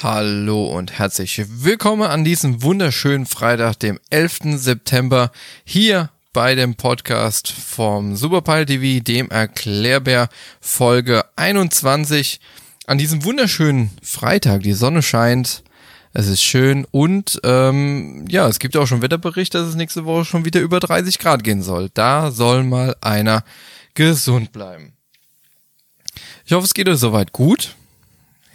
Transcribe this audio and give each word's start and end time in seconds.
Hallo 0.00 0.66
und 0.66 0.92
herzlich 0.92 1.44
willkommen 1.48 2.04
an 2.04 2.22
diesem 2.22 2.62
wunderschönen 2.62 3.26
Freitag, 3.26 3.80
dem 3.80 3.98
11. 4.10 4.54
September, 4.54 5.32
hier 5.64 6.10
bei 6.32 6.54
dem 6.54 6.76
Podcast 6.76 7.50
vom 7.50 8.14
Superpile 8.14 8.64
TV, 8.64 9.02
dem 9.02 9.28
Erklärbär, 9.28 10.28
Folge 10.60 11.24
21. 11.34 12.38
An 12.86 12.98
diesem 12.98 13.24
wunderschönen 13.24 13.90
Freitag, 14.00 14.62
die 14.62 14.72
Sonne 14.72 15.02
scheint, 15.02 15.64
es 16.12 16.28
ist 16.28 16.44
schön 16.44 16.86
und 16.92 17.40
ähm, 17.42 18.24
ja, 18.28 18.46
es 18.46 18.60
gibt 18.60 18.76
auch 18.76 18.86
schon 18.86 19.02
Wetterbericht, 19.02 19.52
dass 19.52 19.66
es 19.66 19.74
nächste 19.74 20.04
Woche 20.04 20.24
schon 20.24 20.44
wieder 20.44 20.60
über 20.60 20.78
30 20.78 21.18
Grad 21.18 21.42
gehen 21.42 21.60
soll. 21.60 21.90
Da 21.92 22.30
soll 22.30 22.62
mal 22.62 22.94
einer 23.00 23.42
gesund 23.94 24.52
bleiben. 24.52 24.92
Ich 26.46 26.52
hoffe, 26.52 26.66
es 26.66 26.74
geht 26.74 26.88
euch 26.88 26.98
soweit 26.98 27.32
gut. 27.32 27.74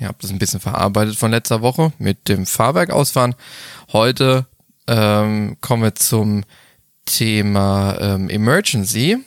Ihr 0.03 0.09
habt 0.09 0.21
das 0.21 0.31
ein 0.31 0.39
bisschen 0.39 0.59
verarbeitet 0.59 1.15
von 1.15 1.31
letzter 1.31 1.61
Woche 1.61 1.93
mit 1.97 2.27
dem 2.27 2.45
Fahrwerk 2.45 2.89
ausfahren. 2.89 3.35
Heute 3.93 4.45
ähm, 4.85 5.55
kommen 5.61 5.81
wir 5.81 5.95
zum 5.95 6.43
Thema 7.05 7.97
ähm, 8.01 8.29
Emergency. 8.29 9.17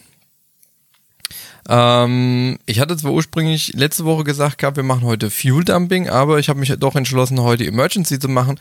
Ähm, 1.66 2.58
ich 2.66 2.78
hatte 2.78 2.94
zwar 2.94 3.12
ursprünglich 3.12 3.72
letzte 3.72 4.04
Woche 4.04 4.24
gesagt 4.24 4.58
gehabt, 4.58 4.76
wir 4.76 4.84
machen 4.84 5.00
heute 5.00 5.30
Fuel 5.30 5.64
Dumping, 5.64 6.10
aber 6.10 6.40
ich 6.40 6.50
habe 6.50 6.60
mich 6.60 6.70
doch 6.78 6.94
entschlossen, 6.94 7.40
heute 7.40 7.64
Emergency 7.64 8.18
zu 8.18 8.28
machen. 8.28 8.60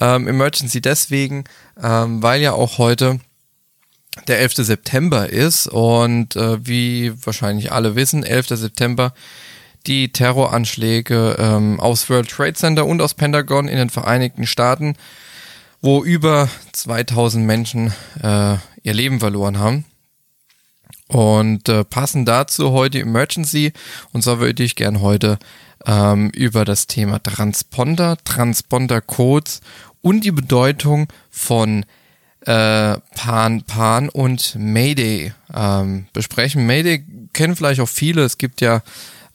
Ähm, 0.00 0.28
Emergency 0.28 0.80
deswegen, 0.80 1.44
ähm, 1.78 2.22
weil 2.22 2.40
ja 2.40 2.52
auch 2.52 2.78
heute 2.78 3.20
der 4.28 4.38
11. 4.38 4.54
September 4.54 5.28
ist 5.28 5.66
und 5.66 6.36
äh, 6.36 6.66
wie 6.66 7.12
wahrscheinlich 7.22 7.70
alle 7.70 7.96
wissen, 7.96 8.24
11. 8.24 8.48
September 8.48 9.12
die 9.86 10.12
Terroranschläge 10.12 11.36
ähm, 11.38 11.80
aus 11.80 12.08
World 12.10 12.28
Trade 12.28 12.54
Center 12.54 12.86
und 12.86 13.00
aus 13.00 13.14
Pentagon 13.14 13.68
in 13.68 13.76
den 13.76 13.90
Vereinigten 13.90 14.46
Staaten, 14.46 14.94
wo 15.80 16.04
über 16.04 16.48
2000 16.72 17.46
Menschen 17.46 17.92
äh, 18.22 18.56
ihr 18.82 18.94
Leben 18.94 19.20
verloren 19.20 19.58
haben. 19.58 19.84
Und 21.08 21.68
äh, 21.68 21.84
passen 21.84 22.24
dazu 22.24 22.70
heute 22.70 23.00
Emergency. 23.00 23.72
Und 24.12 24.22
zwar 24.22 24.38
würde 24.38 24.62
ich 24.62 24.76
gern 24.76 25.00
heute 25.00 25.38
ähm, 25.84 26.30
über 26.30 26.64
das 26.64 26.86
Thema 26.86 27.20
Transponder, 27.20 28.16
Transponder-Codes 28.24 29.60
und 30.02 30.24
die 30.24 30.30
Bedeutung 30.30 31.08
von 31.30 31.84
äh, 32.46 32.96
Pan 33.14 33.62
Pan 33.62 34.08
und 34.08 34.54
Mayday 34.56 35.32
ähm, 35.52 36.06
besprechen. 36.12 36.66
Mayday 36.66 37.04
kennen 37.32 37.56
vielleicht 37.56 37.80
auch 37.80 37.88
viele. 37.88 38.22
Es 38.22 38.38
gibt 38.38 38.60
ja 38.60 38.82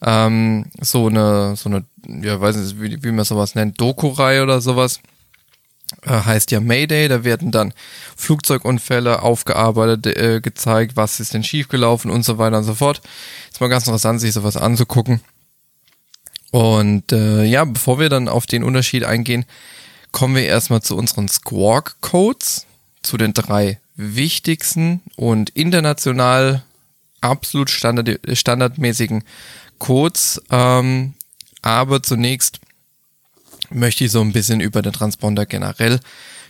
ähm, 0.02 0.66
so 0.80 1.06
eine, 1.06 1.56
so 1.56 1.68
eine, 1.68 1.84
ja, 2.06 2.40
weiß 2.40 2.56
nicht, 2.56 2.80
wie, 2.80 3.02
wie 3.02 3.12
man 3.12 3.24
sowas 3.24 3.54
nennt, 3.54 3.80
Doku-Reihe 3.80 4.42
oder 4.42 4.60
sowas. 4.60 5.00
Äh, 6.02 6.10
heißt 6.10 6.50
ja 6.50 6.60
Mayday, 6.60 7.08
da 7.08 7.24
werden 7.24 7.52
dann 7.52 7.72
Flugzeugunfälle 8.16 9.22
aufgearbeitet, 9.22 10.06
äh, 10.06 10.40
gezeigt, 10.40 10.96
was 10.96 11.20
ist 11.20 11.34
denn 11.34 11.44
schiefgelaufen 11.44 12.10
und 12.10 12.24
so 12.24 12.38
weiter 12.38 12.58
und 12.58 12.64
so 12.64 12.74
fort. 12.74 13.00
Ist 13.50 13.60
mal 13.60 13.68
ganz 13.68 13.86
interessant, 13.86 14.20
sich 14.20 14.32
sowas 14.32 14.56
anzugucken. 14.56 15.20
Und 16.50 17.12
äh, 17.12 17.44
ja, 17.44 17.64
bevor 17.64 17.98
wir 17.98 18.08
dann 18.08 18.28
auf 18.28 18.46
den 18.46 18.64
Unterschied 18.64 19.04
eingehen, 19.04 19.44
kommen 20.12 20.36
wir 20.36 20.44
erstmal 20.44 20.82
zu 20.82 20.96
unseren 20.96 21.28
Squawk-Codes, 21.28 22.66
zu 23.02 23.16
den 23.16 23.34
drei 23.34 23.78
wichtigsten 23.96 25.00
und 25.16 25.50
international 25.50 26.64
absolut 27.20 27.70
standard, 27.70 28.20
standardmäßigen 28.32 29.24
kurz, 29.78 30.40
ähm, 30.50 31.14
aber 31.62 32.02
zunächst 32.02 32.60
möchte 33.70 34.04
ich 34.04 34.12
so 34.12 34.20
ein 34.20 34.32
bisschen 34.32 34.60
über 34.60 34.82
den 34.82 34.92
Transponder 34.92 35.46
generell 35.46 36.00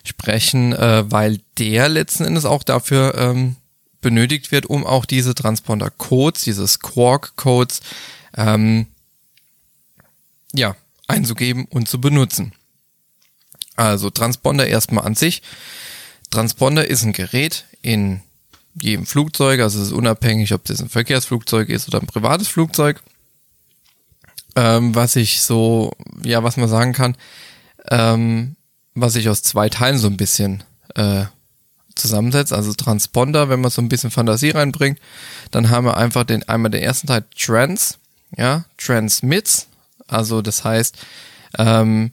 sprechen, 0.04 0.72
äh, 0.72 1.10
weil 1.10 1.40
der 1.58 1.88
letzten 1.88 2.24
Endes 2.24 2.44
auch 2.44 2.62
dafür 2.62 3.14
ähm, 3.16 3.56
benötigt 4.00 4.52
wird, 4.52 4.66
um 4.66 4.86
auch 4.86 5.04
diese 5.04 5.34
Transponder-Codes, 5.34 6.42
diese 6.44 6.66
Squawk-Codes, 6.66 7.80
ähm, 8.36 8.86
ja, 10.54 10.76
einzugeben 11.08 11.66
und 11.66 11.88
zu 11.88 12.00
benutzen. 12.00 12.52
Also 13.74 14.10
Transponder 14.10 14.66
erstmal 14.66 15.04
an 15.04 15.14
sich. 15.14 15.42
Transponder 16.30 16.86
ist 16.88 17.02
ein 17.02 17.12
Gerät 17.12 17.64
in 17.82 18.20
jedem 18.80 19.06
Flugzeug, 19.06 19.60
also 19.60 19.80
es 19.80 19.88
ist 19.88 19.92
unabhängig, 19.92 20.52
ob 20.52 20.64
das 20.64 20.80
ein 20.80 20.88
Verkehrsflugzeug 20.88 21.68
ist 21.68 21.88
oder 21.88 22.00
ein 22.00 22.06
privates 22.06 22.48
Flugzeug 22.48 23.02
ähm, 24.56 24.94
was 24.94 25.16
ich 25.16 25.42
so, 25.42 25.92
ja, 26.24 26.42
was 26.42 26.56
man 26.56 26.68
sagen 26.68 26.92
kann, 26.92 27.16
ähm, 27.90 28.56
was 28.94 29.14
ich 29.14 29.28
aus 29.28 29.42
zwei 29.42 29.68
Teilen 29.68 29.98
so 29.98 30.08
ein 30.08 30.16
bisschen 30.16 30.64
äh, 30.94 31.26
zusammensetzt. 31.94 32.52
Also 32.52 32.72
Transponder, 32.72 33.48
wenn 33.48 33.60
man 33.60 33.70
so 33.70 33.82
ein 33.82 33.88
bisschen 33.88 34.10
Fantasie 34.10 34.50
reinbringt, 34.50 34.98
dann 35.50 35.70
haben 35.70 35.86
wir 35.86 35.96
einfach 35.96 36.24
den 36.24 36.48
einmal 36.48 36.70
den 36.70 36.82
ersten 36.82 37.06
Teil 37.06 37.24
Trans, 37.36 37.98
ja, 38.36 38.64
Transmits. 38.78 39.68
Also 40.08 40.40
das 40.42 40.64
heißt, 40.64 40.96
ähm, 41.58 42.12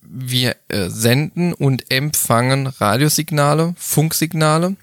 wir 0.00 0.56
äh, 0.68 0.88
senden 0.88 1.54
und 1.54 1.90
empfangen 1.90 2.66
Radiosignale, 2.66 3.74
Funksignale 3.78 4.76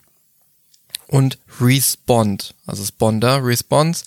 und 1.07 1.37
Respond, 1.61 2.55
also 2.65 2.83
Sponder, 2.83 3.43
Response. 3.43 4.05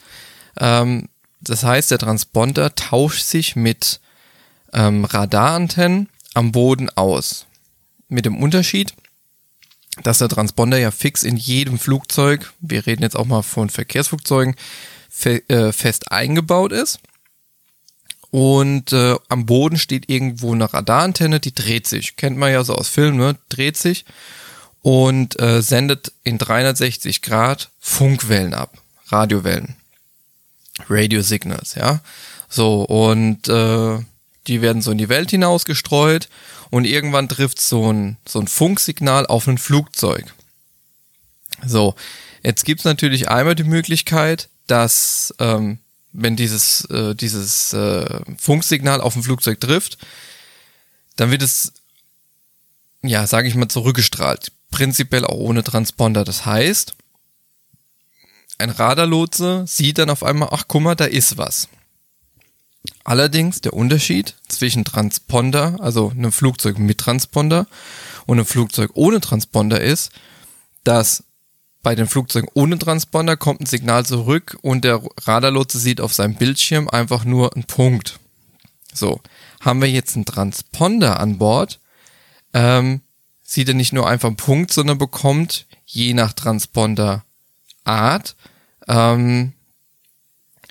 Ähm, 0.59 1.09
das 1.43 1.65
heißt, 1.65 1.91
der 1.91 1.99
Transponder 1.99 2.75
tauscht 2.75 3.25
sich 3.25 3.57
mit 3.57 4.01
ähm, 4.73 5.05
Radarantennen 5.05 6.09
am 6.35 6.53
Boden 6.53 6.89
aus. 6.91 7.47
Mit 8.09 8.25
dem 8.25 8.39
Unterschied, 8.39 8.95
dass 10.03 10.19
der 10.19 10.29
Transponder 10.29 10.79
ja 10.79 10.91
fix 10.91 11.23
in 11.23 11.37
jedem 11.37 11.79
Flugzeug, 11.79 12.53
wir 12.61 12.87
reden 12.87 13.03
jetzt 13.03 13.17
auch 13.17 13.27
mal 13.27 13.43
von 13.43 13.71
Verkehrsflugzeugen, 13.71 14.55
fe 15.11 15.49
äh, 15.49 15.73
fest 15.73 16.11
eingebaut 16.11 16.73
ist. 16.73 17.01
Und 18.31 18.95
äh, 18.95 19.17
am 19.29 19.45
Boden 19.45 19.77
steht 19.77 20.09
irgendwo 20.09 20.55
eine 20.55 20.73
Radarantenne, 20.73 21.39
die 21.39 21.55
dreht 21.55 21.87
sich. 21.87 22.17
Kennt 22.17 22.39
man 22.39 22.51
ja 22.51 22.65
so 22.65 22.75
aus 22.75 22.89
Filmen, 22.89 23.19
ne? 23.19 23.37
Dreht 23.51 23.77
sich 23.77 24.07
und 24.81 25.39
äh, 25.39 25.61
sendet 25.61 26.13
in 26.25 26.39
360 26.39 27.21
Grad 27.21 27.71
Funkwellen 27.79 28.55
ab, 28.55 28.79
Radiowellen. 29.09 29.77
Radio 30.89 31.23
Signals, 31.23 31.75
ja. 31.75 32.01
So, 32.49 32.83
und 32.83 33.49
äh, 33.49 33.99
die 34.47 34.61
werden 34.61 34.83
so 34.83 34.91
in 34.91 34.99
die 34.99 35.09
Welt 35.09 35.31
hinaus 35.31 35.65
gestreut 35.65 36.29
und 36.71 36.85
irgendwann 36.85 37.29
trifft 37.29 37.61
so 37.61 37.93
ein, 37.93 38.17
so 38.27 38.41
ein 38.41 38.49
Funksignal 38.49 39.27
auf 39.27 39.47
ein 39.47 39.59
Flugzeug. 39.59 40.35
So, 41.65 41.95
jetzt 42.43 42.65
gibt's 42.65 42.85
natürlich 42.85 43.29
einmal 43.29 43.55
die 43.55 43.65
Möglichkeit, 43.65 44.49
dass 44.67 45.35
ähm, 45.39 45.79
wenn 46.13 46.37
dieses, 46.37 46.85
äh, 46.87 47.15
dieses 47.15 47.73
äh, 47.73 48.21
Funksignal 48.39 49.01
auf 49.01 49.17
ein 49.17 49.23
Flugzeug 49.23 49.61
trifft, 49.61 49.99
dann 51.17 51.31
wird 51.31 51.43
es, 51.43 51.73
ja, 53.03 53.27
sage 53.27 53.49
ich 53.49 53.55
mal, 53.55 53.69
zurückgestrahlt. 53.69 54.53
Prinzipiell 54.71 55.25
auch 55.25 55.37
ohne 55.37 55.65
Transponder. 55.65 56.25
Das 56.25 56.47
heißt, 56.47 56.95
ein 58.59 58.71
Radarlotse 58.71 59.65
sieht 59.67 59.99
dann 59.99 60.11
auf 60.11 60.23
einmal, 60.23 60.49
ach 60.53 60.65
guck 60.69 60.83
mal, 60.83 60.95
da 60.95 61.05
ist 61.05 61.39
was. 61.39 61.69
Allerdings 63.05 63.61
der 63.61 63.75
Unterschied 63.75 64.35
zwischen 64.49 64.85
Transponder, 64.85 65.79
also 65.81 66.11
einem 66.11 66.33
Flugzeug 66.33 66.79
mit 66.79 66.99
Transponder 66.99 67.67
und 68.27 68.39
einem 68.39 68.47
Flugzeug 68.47 68.93
ohne 68.95 69.21
Transponder 69.21 69.81
ist, 69.81 70.13
dass 70.85 71.25
bei 71.83 71.95
den 71.97 72.07
Flugzeugen 72.07 72.49
ohne 72.55 72.79
Transponder 72.79 73.37
kommt 73.37 73.61
ein 73.61 73.67
Signal 73.67 74.07
zurück 74.07 74.57
und 74.63 74.85
der 74.85 75.03
Radarlotse 75.23 75.79
sieht 75.79 76.01
auf 76.01 76.15
seinem 76.15 76.37
Bildschirm 76.37 76.89
einfach 76.89 77.25
nur 77.25 77.55
einen 77.55 77.65
Punkt. 77.65 78.21
So, 78.95 79.21
haben 79.61 79.81
wir 79.81 79.91
jetzt 79.91 80.15
einen 80.15 80.25
Transponder 80.25 81.19
an 81.19 81.39
Bord, 81.39 81.81
ähm, 82.55 83.01
sieht 83.43 83.69
er 83.69 83.75
nicht 83.75 83.93
nur 83.93 84.09
einfach 84.09 84.29
einen 84.29 84.37
Punkt, 84.37 84.73
sondern 84.73 84.99
bekommt 84.99 85.67
je 85.85 86.15
nach 86.15 86.33
Transponder 86.33 87.25
Art 87.85 88.37
ähm, 88.89 89.53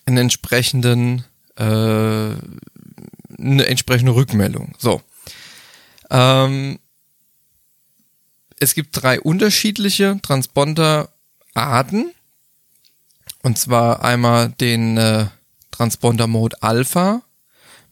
einen 0.05 0.17
entsprechenden 0.17 1.25
äh, 1.55 1.63
eine 3.41 3.65
entsprechende 3.65 4.15
Rückmeldung. 4.15 4.73
So. 4.77 5.01
Ähm, 6.09 6.79
es 8.59 8.75
gibt 8.75 9.01
drei 9.01 9.19
unterschiedliche 9.19 10.19
Transponder-Arten. 10.21 12.11
Und 13.43 13.57
zwar 13.57 14.03
einmal 14.03 14.49
den 14.49 14.97
äh, 14.97 15.25
Transponder 15.71 16.27
Mode 16.27 16.61
Alpha, 16.61 17.23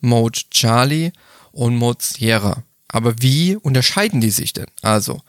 Mode 0.00 0.38
Charlie 0.50 1.10
und 1.50 1.74
Mode 1.76 1.98
Sierra. 2.00 2.62
Aber 2.86 3.20
wie 3.20 3.56
unterscheiden 3.56 4.20
die 4.20 4.30
sich 4.30 4.52
denn? 4.52 4.68
Also, 4.82 5.22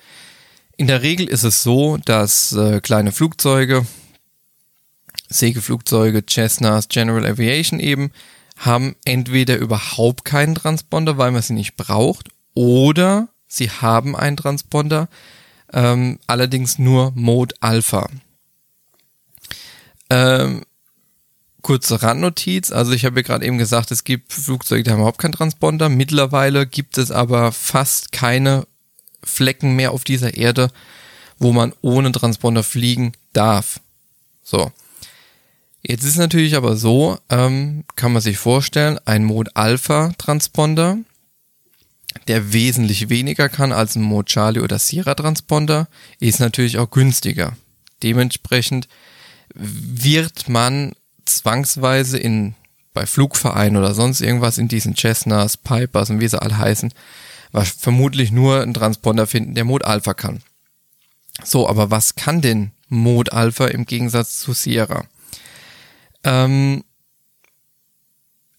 in 0.81 0.87
der 0.87 1.03
Regel 1.03 1.29
ist 1.29 1.43
es 1.43 1.61
so, 1.61 1.97
dass 1.97 2.53
äh, 2.53 2.81
kleine 2.81 3.11
Flugzeuge, 3.11 3.85
Segelflugzeuge, 5.29 6.23
Cessnas, 6.27 6.87
General 6.87 7.23
Aviation 7.23 7.79
eben, 7.79 8.09
haben 8.57 8.95
entweder 9.05 9.57
überhaupt 9.57 10.25
keinen 10.25 10.55
Transponder, 10.55 11.19
weil 11.19 11.29
man 11.29 11.43
sie 11.43 11.53
nicht 11.53 11.77
braucht, 11.77 12.29
oder 12.55 13.27
sie 13.47 13.69
haben 13.69 14.15
einen 14.15 14.37
Transponder, 14.37 15.07
ähm, 15.71 16.17
allerdings 16.25 16.79
nur 16.79 17.11
Mode 17.13 17.53
Alpha. 17.59 18.09
Ähm, 20.09 20.63
kurze 21.61 22.01
Randnotiz, 22.01 22.71
also 22.71 22.91
ich 22.93 23.05
habe 23.05 23.17
ja 23.17 23.21
gerade 23.21 23.45
eben 23.45 23.59
gesagt, 23.59 23.91
es 23.91 24.03
gibt 24.03 24.33
Flugzeuge, 24.33 24.81
die 24.81 24.89
haben 24.89 24.97
überhaupt 24.97 25.19
keinen 25.19 25.33
Transponder. 25.33 25.89
Mittlerweile 25.89 26.65
gibt 26.65 26.97
es 26.97 27.11
aber 27.11 27.51
fast 27.51 28.11
keine 28.11 28.65
Flecken 29.23 29.75
mehr 29.75 29.91
auf 29.91 30.03
dieser 30.03 30.35
Erde, 30.35 30.71
wo 31.39 31.53
man 31.53 31.73
ohne 31.81 32.11
Transponder 32.11 32.63
fliegen 32.63 33.13
darf. 33.33 33.79
So. 34.43 34.71
Jetzt 35.83 36.03
ist 36.03 36.17
natürlich 36.17 36.55
aber 36.55 36.75
so, 36.75 37.17
ähm, 37.29 37.83
kann 37.95 38.13
man 38.13 38.21
sich 38.21 38.37
vorstellen, 38.37 38.99
ein 39.05 39.23
Mode 39.23 39.51
Alpha 39.55 40.13
Transponder, 40.17 40.97
der 42.27 42.53
wesentlich 42.53 43.09
weniger 43.09 43.49
kann 43.49 43.71
als 43.71 43.95
ein 43.95 44.03
Mode 44.03 44.25
Charlie 44.25 44.59
oder 44.59 44.77
Sierra 44.77 45.15
Transponder, 45.15 45.87
ist 46.19 46.39
natürlich 46.39 46.77
auch 46.77 46.91
günstiger. 46.91 47.57
Dementsprechend 48.03 48.87
wird 49.55 50.47
man 50.49 50.93
zwangsweise 51.25 52.17
in 52.17 52.55
bei 52.93 53.05
Flugvereinen 53.05 53.77
oder 53.77 53.93
sonst 53.93 54.21
irgendwas 54.21 54.57
in 54.57 54.67
diesen 54.67 54.95
Cessnas, 54.95 55.57
Pipers 55.57 56.09
und 56.09 56.19
wie 56.19 56.27
sie 56.27 56.41
alle 56.41 56.57
heißen, 56.57 56.93
vermutlich 57.53 58.31
nur 58.31 58.61
einen 58.61 58.73
Transponder 58.73 59.27
finden, 59.27 59.55
der 59.55 59.65
Mode 59.65 59.85
Alpha 59.85 60.13
kann. 60.13 60.41
So, 61.43 61.67
aber 61.67 61.91
was 61.91 62.15
kann 62.15 62.41
denn 62.41 62.71
Mode 62.87 63.33
Alpha 63.33 63.67
im 63.67 63.85
Gegensatz 63.85 64.39
zu 64.39 64.53
Sierra? 64.53 65.05
Ähm, 66.23 66.83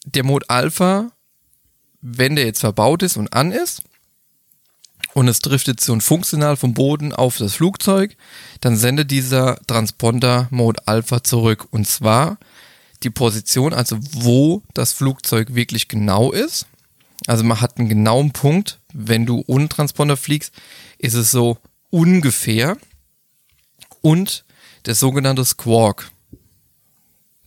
der 0.05 0.25
Mode 0.25 0.49
Alpha, 0.49 1.13
wenn 2.01 2.37
der 2.37 2.47
jetzt 2.47 2.61
verbaut 2.61 3.03
ist 3.03 3.17
und 3.17 3.33
an 3.33 3.53
ist, 3.53 3.83
und 5.15 5.29
es 5.29 5.41
driftet 5.41 5.81
so 5.81 5.93
ein 5.93 6.01
Funksignal 6.01 6.57
vom 6.57 6.75
Boden 6.75 7.13
auf 7.13 7.37
das 7.37 7.55
Flugzeug, 7.55 8.17
dann 8.61 8.77
sendet 8.77 9.11
dieser 9.11 9.57
Transponder 9.67 10.49
Mode 10.51 10.81
Alpha 10.87 11.23
zurück. 11.23 11.67
Und 11.71 11.87
zwar 11.87 12.39
die 13.03 13.11
Position, 13.11 13.75
also 13.75 13.99
wo 14.13 14.63
das 14.75 14.93
Flugzeug 14.93 15.55
wirklich 15.55 15.89
genau 15.89 16.33
ist. 16.33 16.67
Also 17.27 17.45
man 17.45 17.61
hat 17.61 17.79
einen 17.79 17.89
genauen 17.89 18.33
Punkt. 18.33 18.81
Wenn 18.93 19.27
du 19.27 19.43
ohne 19.47 19.69
Transponder 19.69 20.17
fliegst, 20.17 20.53
ist 20.99 21.15
es 21.15 21.31
so 21.31 21.59
ungefähr. 21.91 22.77
Und 24.01 24.45
der 24.87 24.95
sogenannte 24.95 25.45
Squawk. 25.45 26.11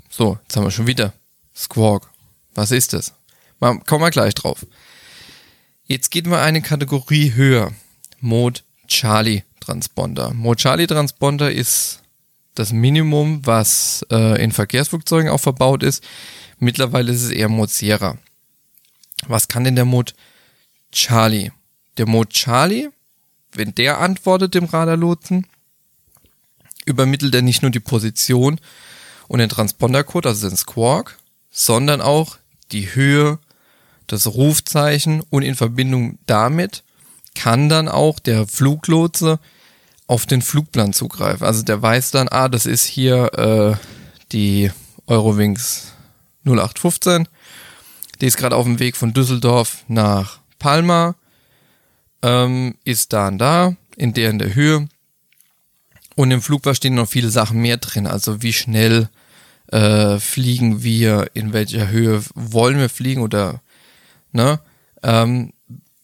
So, 0.10 0.40
jetzt 0.44 0.56
haben 0.56 0.64
wir 0.64 0.72
schon 0.72 0.88
wieder 0.88 1.14
Squawk. 1.56 2.10
Was 2.54 2.72
ist 2.72 2.94
das? 2.94 3.14
Mal, 3.60 3.80
kommen 3.80 4.04
wir 4.04 4.12
gleich 4.12 4.34
drauf. 4.34 4.66
Jetzt 5.86 6.10
geht 6.10 6.26
mal 6.28 6.42
eine 6.42 6.62
Kategorie 6.62 7.34
höher. 7.34 7.72
Mode 8.22 8.62
Charlie 8.88 9.44
Transponder. 9.60 10.34
Mode 10.34 10.58
Charlie 10.58 10.88
Transponder 10.88 11.52
ist 11.52 12.02
das 12.56 12.72
Minimum, 12.72 13.46
was 13.46 14.06
äh, 14.10 14.42
in 14.42 14.52
Verkehrsflugzeugen 14.52 15.30
auch 15.30 15.40
verbaut 15.40 15.84
ist. 15.84 16.04
Mittlerweile 16.58 17.12
ist 17.12 17.24
es 17.24 17.32
eher 17.32 17.50
Mode 17.50 17.72
Sierra. 17.72 18.18
Was 19.28 19.48
kann 19.48 19.64
denn 19.64 19.76
der 19.76 19.86
Mode 19.86 20.14
Charlie? 20.92 21.52
Der 21.98 22.08
Mode 22.08 22.30
Charlie, 22.30 22.90
wenn 23.54 23.74
der 23.76 24.00
antwortet 24.00 24.54
dem 24.54 24.66
Radarlotsen, 24.66 25.48
übermittelt 26.86 27.34
er 27.34 27.42
nicht 27.42 27.62
nur 27.62 27.72
die 27.72 27.80
Position 27.80 28.60
und 29.28 29.40
den 29.40 29.50
Transpondercode, 29.50 30.28
also 30.28 30.48
den 30.48 30.58
Squawk, 30.58 31.18
sondern 31.50 32.02
auch 32.02 32.38
die 32.72 32.94
Höhe, 32.94 33.40
das 34.08 34.28
Rufzeichen 34.28 35.22
und 35.30 35.42
in 35.42 35.56
Verbindung 35.56 36.20
damit 36.28 36.84
kann 37.34 37.70
dann 37.70 37.88
auch 37.88 38.20
der 38.20 38.48
Fluglotse 38.48 39.40
auf 40.08 40.26
den 40.26 40.42
Flugplan 40.42 40.94
zugreifen. 40.94 41.46
Also 41.46 41.64
der 41.64 41.82
weiß 41.82 42.12
dann, 42.12 42.30
ah, 42.30 42.48
das 42.48 42.66
ist 42.66 42.86
hier 42.86 43.34
äh, 43.34 43.76
die 44.32 44.72
Eurowings 45.08 45.94
0815. 46.46 47.28
Die 48.22 48.28
ist 48.28 48.38
gerade 48.38 48.56
auf 48.56 48.66
dem 48.66 48.80
Weg 48.80 48.96
von 48.96 49.14
Düsseldorf 49.14 49.84
nach 49.88 50.40
Palma. 50.60 51.16
Ähm, 52.22 52.76
ist 52.84 53.14
da 53.14 53.28
und 53.28 53.38
da, 53.38 53.76
in 53.98 54.14
der 54.14 54.30
in 54.30 54.40
der 54.40 54.56
Höhe. 54.56 54.88
Und 56.16 56.32
im 56.32 56.42
Flugplan 56.42 56.76
stehen 56.76 56.96
noch 56.96 57.10
viele 57.10 57.30
Sachen 57.30 57.62
mehr 57.62 57.78
drin. 57.78 58.08
Also 58.08 58.42
wie 58.42 58.54
schnell 58.54 59.10
äh, 59.72 60.18
fliegen 60.20 60.84
wir, 60.84 61.30
in 61.34 61.54
welcher 61.54 61.90
Höhe 61.90 62.24
wollen 62.34 62.78
wir 62.78 62.90
fliegen 62.90 63.22
oder 63.22 63.62
ne? 64.32 64.60
Ähm, 65.04 65.54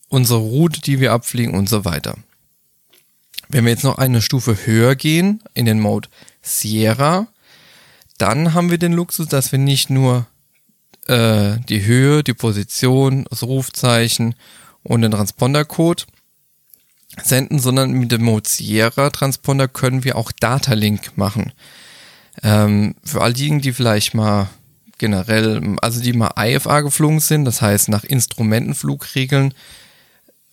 unsere 0.09 0.39
Route, 0.39 0.81
die 0.81 0.99
wir 0.99 1.13
abfliegen 1.13 1.55
und 1.55 1.69
so 1.69 1.85
weiter. 1.85 2.15
Wenn 3.47 3.65
wir 3.65 3.71
jetzt 3.71 3.83
noch 3.83 3.97
eine 3.97 4.21
Stufe 4.21 4.65
höher 4.65 4.95
gehen, 4.95 5.41
in 5.53 5.65
den 5.65 5.79
Mode 5.79 6.09
Sierra, 6.41 7.27
dann 8.17 8.53
haben 8.53 8.69
wir 8.69 8.77
den 8.77 8.93
Luxus, 8.93 9.27
dass 9.27 9.51
wir 9.51 9.59
nicht 9.59 9.89
nur 9.89 10.27
äh, 11.07 11.57
die 11.67 11.83
Höhe, 11.85 12.23
die 12.23 12.33
Position, 12.33 13.25
das 13.29 13.43
Rufzeichen 13.43 14.35
und 14.83 15.01
den 15.01 15.11
Transpondercode 15.11 16.07
senden, 17.21 17.59
sondern 17.59 17.91
mit 17.91 18.11
dem 18.11 18.23
Mode 18.23 18.47
Sierra 18.47 19.09
Transponder 19.09 19.67
können 19.67 20.03
wir 20.03 20.15
auch 20.15 20.31
Datalink 20.31 21.17
machen. 21.17 21.53
Ähm, 22.43 22.95
für 23.03 23.21
all 23.21 23.33
diejenigen, 23.33 23.61
die 23.61 23.73
vielleicht 23.73 24.13
mal 24.13 24.49
generell, 24.97 25.75
also 25.81 26.01
die 26.01 26.13
mal 26.13 26.31
IFA 26.37 26.81
geflogen 26.81 27.19
sind, 27.19 27.45
das 27.45 27.61
heißt 27.61 27.89
nach 27.89 28.03
Instrumentenflugregeln, 28.03 29.53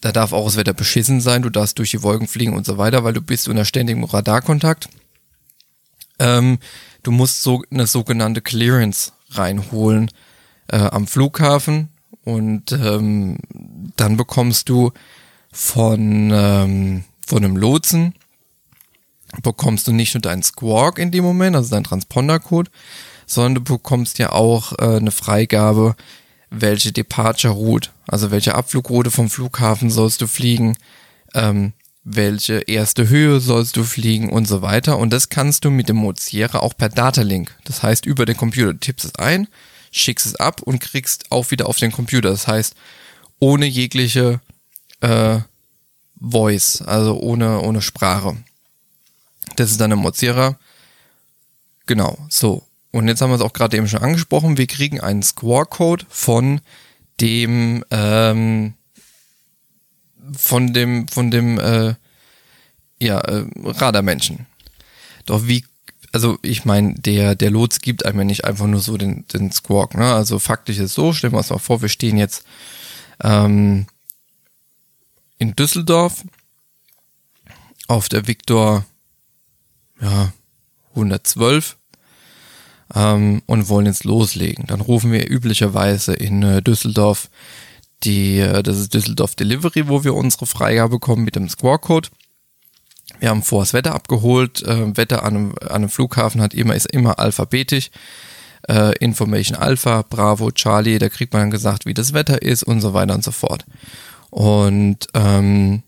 da 0.01 0.13
darf 0.13 0.33
auch 0.33 0.47
das 0.47 0.57
Wetter 0.57 0.75
beschissen 0.75 1.21
sein, 1.21 1.43
du 1.43 1.51
darfst 1.51 1.79
durch 1.79 1.91
die 1.91 2.03
Wolken 2.03 2.29
fliegen 2.29 2.55
und 2.55 2.65
so 2.65 2.79
weiter, 2.79 3.05
weil 3.05 3.13
du 3.13 3.21
bist 3.21 3.49
unter 3.49 3.65
ständigem 3.65 4.05
Radarkontakt. 4.05 4.89
Ähm, 6.19 6.59
du 7.03 7.11
musst 7.11 7.43
so 7.43 7.63
eine 7.71 7.87
sogenannte 7.87 8.41
Clearance 8.41 9.13
reinholen 9.31 10.11
äh, 10.69 10.77
am 10.77 11.07
Flughafen 11.07 11.89
und 12.25 12.73
ähm, 12.73 13.39
dann 13.97 14.17
bekommst 14.17 14.69
du 14.69 14.93
von, 15.53 16.31
ähm, 16.33 17.05
von 17.27 17.45
einem 17.45 17.57
Lotsen 17.57 18.15
bekommst 19.43 19.87
du 19.87 19.93
nicht 19.93 20.15
nur 20.15 20.23
deinen 20.23 20.43
Squawk 20.43 20.99
in 20.99 21.11
dem 21.11 21.25
Moment, 21.25 21.57
also 21.57 21.71
deinen 21.71 21.85
Transpondercode, 21.85 22.71
sondern 23.27 23.57
du 23.57 23.61
bekommst 23.75 24.19
ja 24.19 24.33
auch 24.33 24.73
äh, 24.79 24.97
eine 24.97 25.11
Freigabe, 25.11 25.97
welche 26.51 26.93
Departure 26.93 27.53
Route, 27.53 27.91
also 28.07 28.31
welche 28.31 28.55
Abflugroute 28.55 29.11
vom 29.11 29.29
Flughafen 29.29 29.91
sollst 29.91 30.23
du 30.23 30.27
fliegen, 30.27 30.77
ähm, 31.35 31.75
welche 32.05 32.61
erste 32.61 33.09
Höhe 33.09 33.39
sollst 33.41 33.77
du 33.77 33.85
fliegen 33.85 34.31
und 34.31 34.49
so 34.49 34.63
weiter. 34.63 34.97
Und 34.97 35.13
das 35.13 35.29
kannst 35.29 35.67
du 35.67 35.71
mit 35.71 35.91
dem 35.91 35.97
Mozilla 35.97 36.61
auch 36.61 36.75
per 36.75 36.89
Datalink. 36.89 37.55
Das 37.65 37.83
heißt, 37.83 38.07
über 38.07 38.25
den 38.25 38.37
Computer 38.37 38.79
tippst 38.81 39.05
es 39.05 39.15
ein, 39.17 39.47
schickst 39.91 40.27
es 40.27 40.37
ab 40.37 40.63
und 40.63 40.81
kriegst 40.81 41.31
auch 41.31 41.51
wieder 41.51 41.67
auf 41.67 41.79
den 41.79 41.93
Computer. 41.93 42.31
Das 42.31 42.47
heißt, 42.47 42.75
ohne 43.39 43.67
jegliche 43.67 44.41
äh, 45.01 45.41
Voice, 46.21 46.83
also 46.83 47.19
ohne, 47.21 47.61
ohne 47.61 47.83
Sprache. 47.83 48.37
Das 49.57 49.71
ist 49.71 49.81
dann 49.81 49.93
ein 49.93 49.99
Mozilla. 49.99 50.59
Genau, 51.87 52.19
so. 52.29 52.65
Und 52.91 53.09
jetzt 53.09 53.21
haben 53.21 53.31
wir 53.31 53.37
es 53.37 53.43
auch 53.43 53.53
gerade 53.53 53.77
eben 53.77 53.89
schon 53.89 54.03
angesprochen, 54.03 54.57
wir 54.57 54.67
kriegen 54.67 55.01
einen 55.01 55.23
Score-Code 55.23 56.07
von 56.09 56.61
dem, 57.21 57.85
ähm, 57.91 58.75
von 60.37 60.73
dem, 60.73 61.09
von 61.09 61.31
dem, 61.31 61.59
äh, 61.59 61.95
ja, 63.01 63.21
äh, 63.21 63.45
Radarmenschen. 63.63 64.47
Doch 65.27 65.47
wie, 65.47 65.65
also 66.13 66.39
ich 66.43 66.65
meine, 66.65 66.95
der, 66.95 67.35
der 67.35 67.51
Lots 67.51 67.81
gibt 67.81 68.07
einem 68.07 68.21
ja 68.21 68.25
nicht 68.25 68.45
einfach 68.45 68.67
nur 68.67 68.81
so 68.81 68.97
den, 68.97 69.27
den 69.33 69.53
Squawk, 69.53 69.95
ne? 69.95 70.13
Also 70.13 70.39
faktisch 70.39 70.79
ist 70.79 70.95
so, 70.95 71.13
stellen 71.13 71.33
wir 71.33 71.39
uns 71.39 71.51
mal 71.51 71.59
vor, 71.59 71.83
wir 71.83 71.89
stehen 71.89 72.17
jetzt 72.17 72.45
ähm, 73.23 73.87
in 75.39 75.55
Düsseldorf 75.55 76.25
auf 77.89 78.09
der 78.09 78.27
Victor 78.27 78.85
ja, 80.01 80.33
112 80.91 81.77
ähm, 82.95 83.43
und 83.47 83.69
wollen 83.69 83.87
jetzt 83.87 84.05
loslegen. 84.05 84.67
Dann 84.67 84.81
rufen 84.81 85.13
wir 85.13 85.29
üblicherweise 85.29 86.15
in 86.15 86.43
äh, 86.43 86.63
Düsseldorf 86.63 87.31
die, 88.05 88.39
äh, 88.39 88.63
das 88.63 88.79
ist 88.79 88.95
Düsseldorf 88.95 89.35
Delivery, 89.35 89.89
wo 89.89 90.05
wir 90.05 90.15
unsere 90.15 90.47
Freigabe 90.47 90.97
bekommen 90.97 91.25
mit 91.25 91.37
dem 91.37 91.49
Squawk-Code. 91.49 92.09
Wir 93.21 93.31
haben 93.31 93.43
vorher 93.43 93.65
das 93.65 93.75
Wetter 93.75 93.95
abgeholt. 93.95 94.63
Äh, 94.63 94.97
Wetter 94.97 95.23
an 95.25 95.37
einem, 95.37 95.55
an 95.61 95.69
einem 95.69 95.89
Flughafen 95.89 96.41
hat 96.41 96.55
immer, 96.55 96.75
ist 96.75 96.93
immer 96.93 97.19
alphabetisch. 97.19 97.91
Äh, 98.69 98.97
Information 98.99 99.57
Alpha, 99.57 100.03
Bravo, 100.03 100.51
Charlie, 100.51 100.99
da 100.99 101.09
kriegt 101.09 101.33
man 101.33 101.43
dann 101.43 101.51
gesagt, 101.51 101.87
wie 101.87 101.95
das 101.95 102.13
Wetter 102.13 102.43
ist 102.43 102.63
und 102.63 102.81
so 102.81 102.93
weiter 102.93 103.15
und 103.15 103.25
so 103.25 103.31
fort. 103.31 103.65
Und 104.31 105.07
ähm, 105.15 105.83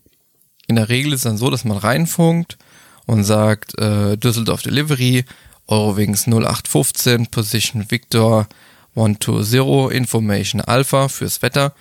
in 0.67 0.75
der 0.75 0.89
Regel 0.89 1.13
ist 1.13 1.25
dann 1.25 1.37
so, 1.37 1.49
dass 1.49 1.65
man 1.65 1.77
reinfunkt 1.77 2.57
und 3.05 3.23
sagt, 3.23 3.77
äh, 3.77 4.17
Düsseldorf 4.17 4.61
Delivery, 4.61 5.25
Eurowings 5.67 6.27
0815, 6.27 7.27
Position 7.27 7.85
Victor 7.89 8.47
120 8.95 9.91
Information 9.95 10.61
Alpha 10.61 11.07
fürs 11.07 11.41
Wetter. 11.41 11.73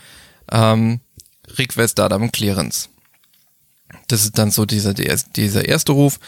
Ähm, 0.50 1.00
Request 1.56 1.98
Datum 1.98 2.30
Clearance. 2.30 2.88
Das 4.12 4.24
ist 4.24 4.38
dann 4.38 4.50
so 4.50 4.66
dieser, 4.66 4.94
dieser 4.94 5.68
erste 5.68 5.92
Ruf. 5.92 6.18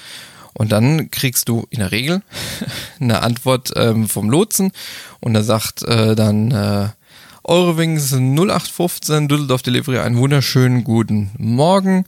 Und 0.55 0.71
dann 0.71 1.11
kriegst 1.11 1.49
du 1.49 1.67
in 1.71 1.81
der 1.81 1.93
Regel 1.93 2.23
eine 3.01 3.23
Antwort 3.23 3.73
ähm, 3.77 4.09
vom 4.09 4.29
Lotsen 4.31 4.73
und 5.21 5.35
er 5.35 5.45
sagt 5.45 5.83
äh, 5.83 6.15
dann 6.15 6.51
äh, 6.51 6.89
Eurowings 7.45 8.13
0815 8.13 9.29
Düsseldorf 9.29 9.63
Delivery 9.63 9.99
einen 9.99 10.19
wunderschönen 10.19 10.85
guten 10.85 11.31
Morgen. 11.39 12.05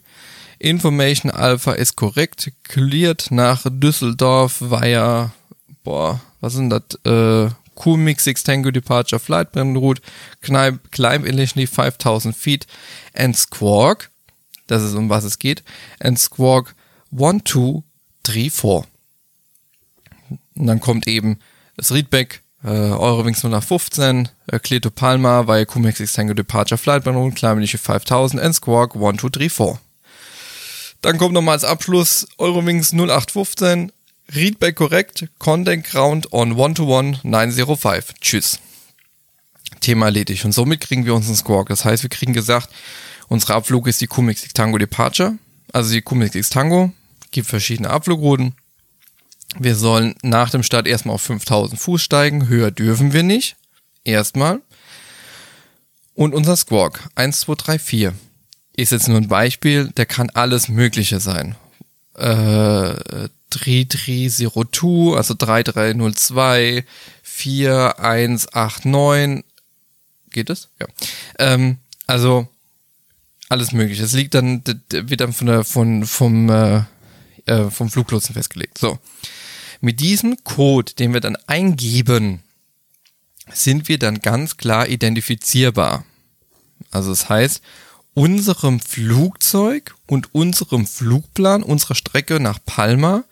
Information 0.59 1.31
Alpha 1.31 1.73
ist 1.73 1.97
korrekt, 1.97 2.53
cleared 2.63 3.31
nach 3.31 3.63
Düsseldorf 3.69 4.61
via, 4.61 5.33
boah, 5.83 6.21
was 6.41 6.53
sind 6.53 6.71
das, 6.71 6.83
äh, 7.05 7.51
Kumix 7.75 8.25
6 8.25 8.45
Tango 8.45 8.71
Departure 8.71 9.19
Flight 9.19 9.53
Brand 9.53 9.77
Route, 9.77 10.01
climb, 10.41 10.81
climb 10.93 11.25
initially 11.25 11.67
5000 11.67 12.37
feet 12.37 12.67
and 13.15 13.37
squawk, 13.37 14.11
das 14.67 14.83
ist 14.83 14.95
um 14.95 15.09
was 15.09 15.25
es 15.25 15.39
geht, 15.39 15.63
and 16.01 16.19
squawk 16.19 16.75
1, 17.17 17.43
2, 17.45 17.83
3, 18.25 18.51
4. 18.51 18.85
Und 20.57 20.67
dann 20.67 20.81
kommt 20.81 21.07
eben 21.07 21.39
das 21.77 21.93
Readback, 21.93 22.43
äh, 22.63 22.69
Eurowings 22.69 23.45
0815, 23.45 24.29
äh, 24.47 24.81
Palma 24.91 25.47
via 25.47 25.65
Kumix 25.65 25.99
6 25.99 26.13
Tango 26.13 26.35
Departure 26.35 26.79
Flight 26.79 27.05
Brand 27.05 27.17
Route, 27.17 27.35
climb 27.35 27.59
initially 27.59 27.83
5000 27.83 28.41
and 28.41 28.55
squawk 28.55 28.97
1, 28.97 29.21
2, 29.21 29.29
3, 29.29 29.49
4. 29.49 29.79
Dann 31.03 31.19
kommt 31.19 31.35
nochmal 31.35 31.55
als 31.55 31.65
Abschluss 31.65 32.27
Eurowings 32.39 32.93
0815, 32.93 33.93
Readback 34.33 34.77
korrekt, 34.77 35.29
Content 35.39 35.85
Ground 35.85 36.33
on 36.33 36.55
1-to-1 36.55 37.19
905. 37.23 38.15
Tschüss. 38.21 38.59
Thema 39.81 40.07
erledigt. 40.07 40.47
Und 40.47 40.53
somit 40.53 40.81
kriegen 40.81 41.05
wir 41.05 41.15
uns 41.15 41.27
einen 41.27 41.37
Squawk. 41.37 41.69
Das 41.69 41.85
heißt, 41.85 42.03
wir 42.03 42.11
kriegen 42.11 42.33
gesagt, 42.33 42.71
unser 43.29 43.55
Abflug 43.55 43.87
ist 43.87 44.01
die 44.01 44.07
Kumix 44.07 44.47
Tango 44.53 44.79
Departure, 44.79 45.39
also 45.73 45.93
die 45.93 46.03
Kumix 46.03 46.51
Tango, 46.51 46.93
gibt 47.31 47.49
verschiedene 47.49 47.91
Abflugrouten. 47.91 48.55
Wir 49.59 49.77
sollen 49.77 50.15
nach 50.23 50.51
dem 50.51 50.63
Start 50.63 50.87
erstmal 50.87 51.15
auf 51.15 51.23
5000 51.23 51.81
Fuß 51.81 52.03
steigen, 52.03 52.49
höher 52.49 52.71
dürfen 52.71 53.13
wir 53.13 53.23
nicht. 53.23 53.57
Erstmal. 54.05 54.61
Und 56.15 56.35
unser 56.35 56.57
Squawk 56.57 57.01
1, 57.15 57.41
2, 57.41 57.55
3, 57.55 57.79
4 57.79 58.15
ist 58.77 58.93
jetzt 58.93 59.09
nur 59.09 59.19
ein 59.19 59.29
Beispiel, 59.29 59.89
der 59.97 60.07
kann 60.07 60.31
alles 60.31 60.69
Mögliche 60.69 61.21
sein. 61.21 61.57
Äh, 62.15 62.95
3302, 63.51 65.17
also 65.17 65.35
3302, 65.35 66.85
4189. 67.23 69.45
Geht 70.31 70.51
es? 70.51 70.69
Ja. 70.81 70.87
Ähm, 71.39 71.79
also 72.07 72.49
alles 73.49 73.73
mögliche. 73.73 74.03
Es 74.03 74.13
liegt 74.13 74.35
dann, 74.35 74.63
wird 74.91 75.21
dann 75.21 75.33
von 75.33 75.47
der, 75.47 75.65
von, 75.65 76.05
vom, 76.07 76.49
äh, 76.49 76.83
äh, 77.47 77.71
vom 77.71 77.91
Fluglotsen 77.91 78.35
festgelegt. 78.35 78.79
So. 78.79 78.99
Mit 79.81 80.01
diesem 80.01 80.43
Code, 80.45 80.93
den 80.95 81.13
wir 81.13 81.21
dann 81.21 81.37
eingeben, 81.47 82.43
sind 83.53 83.89
wir 83.89 83.99
dann 83.99 84.21
ganz 84.21 84.57
klar 84.57 84.89
identifizierbar. 84.89 86.05
Also 86.91 87.11
das 87.11 87.29
heißt, 87.29 87.63
unserem 88.15 88.81
Flugzeug 88.81 89.95
und 90.07 90.35
unserem 90.35 90.87
Flugplan, 90.87 91.63
unserer 91.63 91.95
Strecke 91.95 92.41
nach 92.41 92.59
Palma, 92.65 93.25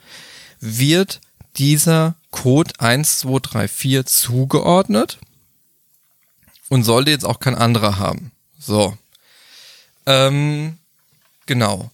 wird 0.60 1.20
dieser 1.56 2.16
Code 2.30 2.72
1234 2.78 4.06
zugeordnet 4.06 5.18
und 6.68 6.84
sollte 6.84 7.10
jetzt 7.10 7.24
auch 7.24 7.40
kein 7.40 7.54
anderer 7.54 7.98
haben. 7.98 8.32
So. 8.58 8.96
Ähm, 10.06 10.78
genau. 11.46 11.90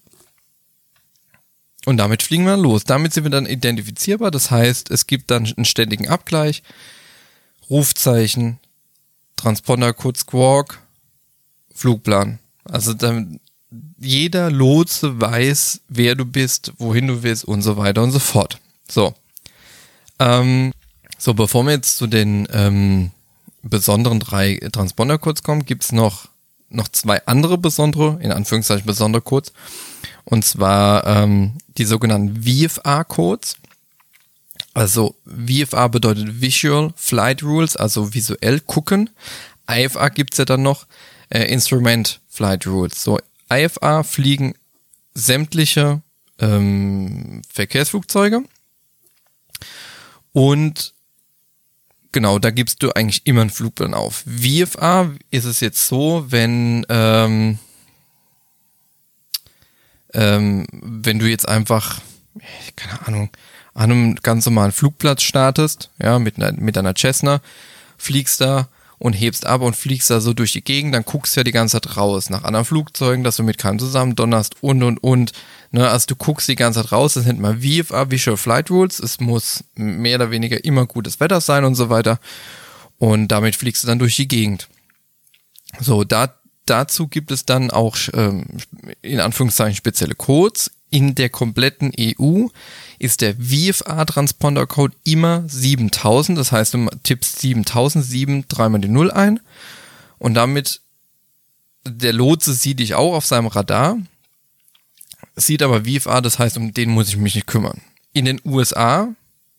Und 1.85 1.97
damit 1.97 2.23
fliegen 2.23 2.45
wir 2.45 2.57
los. 2.57 2.85
Damit 2.85 3.15
sind 3.15 3.25
wir 3.25 3.31
dann 3.31 3.47
identifizierbar. 3.47 4.31
Das 4.31 4.51
heißt, 4.51 4.91
es 4.91 5.07
gibt 5.07 5.31
dann 5.31 5.47
einen 5.47 5.65
ständigen 5.65 6.09
Abgleich. 6.09 6.63
Rufzeichen, 7.71 8.59
Transponder, 9.37 9.93
Code 9.93 10.19
Squawk, 10.19 10.81
Flugplan. 11.75 12.39
Also 12.65 12.95
dann 12.95 13.41
jeder 13.99 14.51
Lotse 14.51 15.21
weiß, 15.21 15.81
wer 15.89 16.15
du 16.15 16.25
bist, 16.25 16.73
wohin 16.79 17.07
du 17.07 17.23
willst 17.23 17.45
und 17.45 17.63
so 17.63 17.77
weiter 17.77 18.03
und 18.03 18.11
so 18.11 18.19
fort. 18.19 18.59
So. 18.89 19.15
Ähm, 20.19 20.73
so, 21.19 21.35
bevor 21.35 21.65
wir 21.65 21.73
jetzt 21.73 21.97
zu 21.97 22.07
den 22.07 22.49
ähm, 22.53 23.11
besonderen 23.63 24.21
drei 24.21 24.59
Transponder-Codes 24.73 25.43
kommen, 25.43 25.65
gibt's 25.65 25.93
noch, 25.93 26.29
noch 26.71 26.89
zwei 26.89 27.25
andere 27.27 27.59
besondere, 27.59 28.19
in 28.23 28.33
Anführungszeichen 28.33 28.87
besondere 28.87 29.23
Codes. 29.23 29.53
Und 30.25 30.45
zwar 30.45 31.07
ähm, 31.07 31.59
die 31.79 31.85
sogenannten 31.85 32.43
VFA-Codes. 32.43 33.57
Also 34.75 35.17
VFA 35.27 35.89
bedeutet 35.89 36.41
Visual 36.41 36.93
Flight 36.95 37.43
Rules, 37.43 37.77
also 37.77 38.15
visuell 38.15 38.61
gucken. 38.61 39.11
IFA 39.71 40.09
gibt's 40.11 40.39
ja 40.39 40.45
dann 40.45 40.63
noch, 40.63 40.87
äh, 41.31 41.45
Instrument 41.53 42.21
Flight 42.29 42.67
Rules. 42.67 43.03
So, 43.03 43.19
IFA 43.51 44.03
fliegen 44.03 44.55
sämtliche 45.15 46.03
ähm, 46.39 47.43
Verkehrsflugzeuge. 47.53 48.43
Und 50.33 50.95
genau, 52.13 52.39
da 52.39 52.51
gibst 52.51 52.83
du 52.83 52.91
eigentlich 52.93 53.27
immer 53.27 53.43
einen 53.43 53.51
Flugplan 53.51 53.95
auf. 53.95 54.25
VFA 54.27 55.11
ist 55.31 55.45
es 55.45 55.61
jetzt 55.61 55.87
so, 55.87 56.25
wenn 56.29 56.85
ähm, 56.89 57.59
ähm, 60.15 60.67
wenn 60.73 61.19
du 61.19 61.29
jetzt 61.29 61.49
einfach, 61.49 62.01
keine 62.77 63.07
Ahnung, 63.07 63.31
an 63.75 63.91
einem 63.91 64.15
ganz 64.17 64.45
normalen 64.47 64.73
Flugplatz 64.73 65.23
startest, 65.23 65.91
ja, 66.03 66.19
mit 66.19 66.37
einer, 66.37 66.53
mit 66.53 66.77
einer 66.77 66.95
Cessna, 66.97 67.41
fliegst 67.97 68.41
da 68.41 68.69
und 68.99 69.13
hebst 69.13 69.47
ab 69.47 69.61
und 69.61 69.77
fliegst 69.77 70.11
da 70.11 70.21
so 70.21 70.33
durch 70.33 70.53
die 70.53 70.65
Gegend, 70.65 70.95
dann 70.95 71.05
guckst 71.05 71.37
du 71.37 71.41
ja 71.41 71.45
die 71.45 71.53
ganze 71.53 71.81
Zeit 71.81 71.97
raus 71.97 72.31
nach 72.31 72.43
anderen 72.43 72.65
Flugzeugen, 72.65 73.23
dass 73.23 73.37
du 73.37 73.43
mit 73.43 73.59
keinem 73.59 73.79
zusammen 73.79 74.17
donnerst 74.17 74.57
und 74.61 74.83
und 74.83 74.99
und. 74.99 75.33
Ne, 75.71 75.89
also 75.89 76.07
du 76.07 76.17
guckst 76.17 76.49
die 76.49 76.57
ganze 76.57 76.83
Zeit 76.83 76.93
raus, 76.93 77.15
das 77.15 77.27
nennt 77.27 77.41
man 77.41 77.61
VFA, 77.61 78.11
Visual 78.11 78.37
Flight 78.37 78.71
Rules. 78.71 79.01
Es 79.01 79.21
muss 79.21 79.65
mehr 79.75 80.17
oder 80.17 80.31
weniger 80.31 80.65
immer 80.65 80.87
gutes 80.87 81.21
Wetter 81.21 81.41
sein 81.41 81.65
und 81.65 81.75
so 81.75 81.91
weiter. 81.91 82.19
Und 82.99 83.29
damit 83.29 83.55
fliegst 83.55 83.83
du 83.83 83.87
dann 83.87 83.99
durch 83.99 84.17
die 84.17 84.29
Gegend. 84.29 84.69
So, 85.81 86.05
da, 86.05 86.35
dazu 86.65 87.07
gibt 87.07 87.31
es 87.31 87.45
dann 87.45 87.71
auch 87.71 87.97
ähm, 88.15 88.47
in 89.03 89.21
Anführungszeichen 89.21 89.77
spezielle 89.77 90.15
Codes. 90.15 90.71
In 90.91 91.15
der 91.15 91.29
kompletten 91.29 91.93
EU 92.01 92.47
ist 92.99 93.21
der 93.21 93.35
VFA-Transponder-Code 93.37 94.97
immer 95.05 95.45
7000. 95.47 96.39
Das 96.39 96.51
heißt, 96.51 96.75
du 96.75 96.89
tippst 97.03 97.41
7007 97.41 98.47
dreimal 98.49 98.81
die 98.81 98.89
Null 98.89 99.11
ein 99.11 99.41
und 100.19 100.33
damit 100.33 100.81
der 101.87 102.13
Lotse 102.13 102.55
sieht 102.55 102.81
dich 102.81 102.95
auch 102.95 103.15
auf 103.15 103.27
seinem 103.27 103.47
Radar, 103.47 103.99
sieht 105.39 105.63
aber 105.63 105.85
VFA, 105.85 106.21
das 106.21 106.39
heißt, 106.39 106.57
um 106.57 106.75
den 106.75 106.91
muss 106.91 107.09
ich 107.09 107.17
mich 107.17 107.35
nicht 107.35 107.47
kümmern. 107.47 107.81
In 108.13 108.25
den 108.25 108.41
USA 108.45 109.09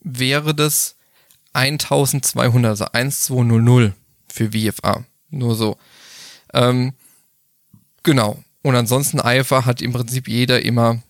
wäre 0.02 0.54
das 0.54 0.96
1200, 1.54 2.70
also 2.70 2.86
1200 2.86 3.94
für 4.28 4.52
VFA. 4.52 5.06
Nur 5.30 5.56
so. 5.56 5.78
Ähm, 6.54 6.94
genau. 8.04 8.44
Und 8.62 8.76
ansonsten 8.76 9.20
IFA 9.20 9.66
hat 9.66 9.82
im 9.82 9.94
Prinzip 9.94 10.28
jeder 10.28 10.62
immer 10.62 11.02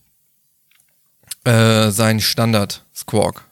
äh, 1.44 1.90
sein 1.90 2.20
Standard-Squawk. 2.20 3.44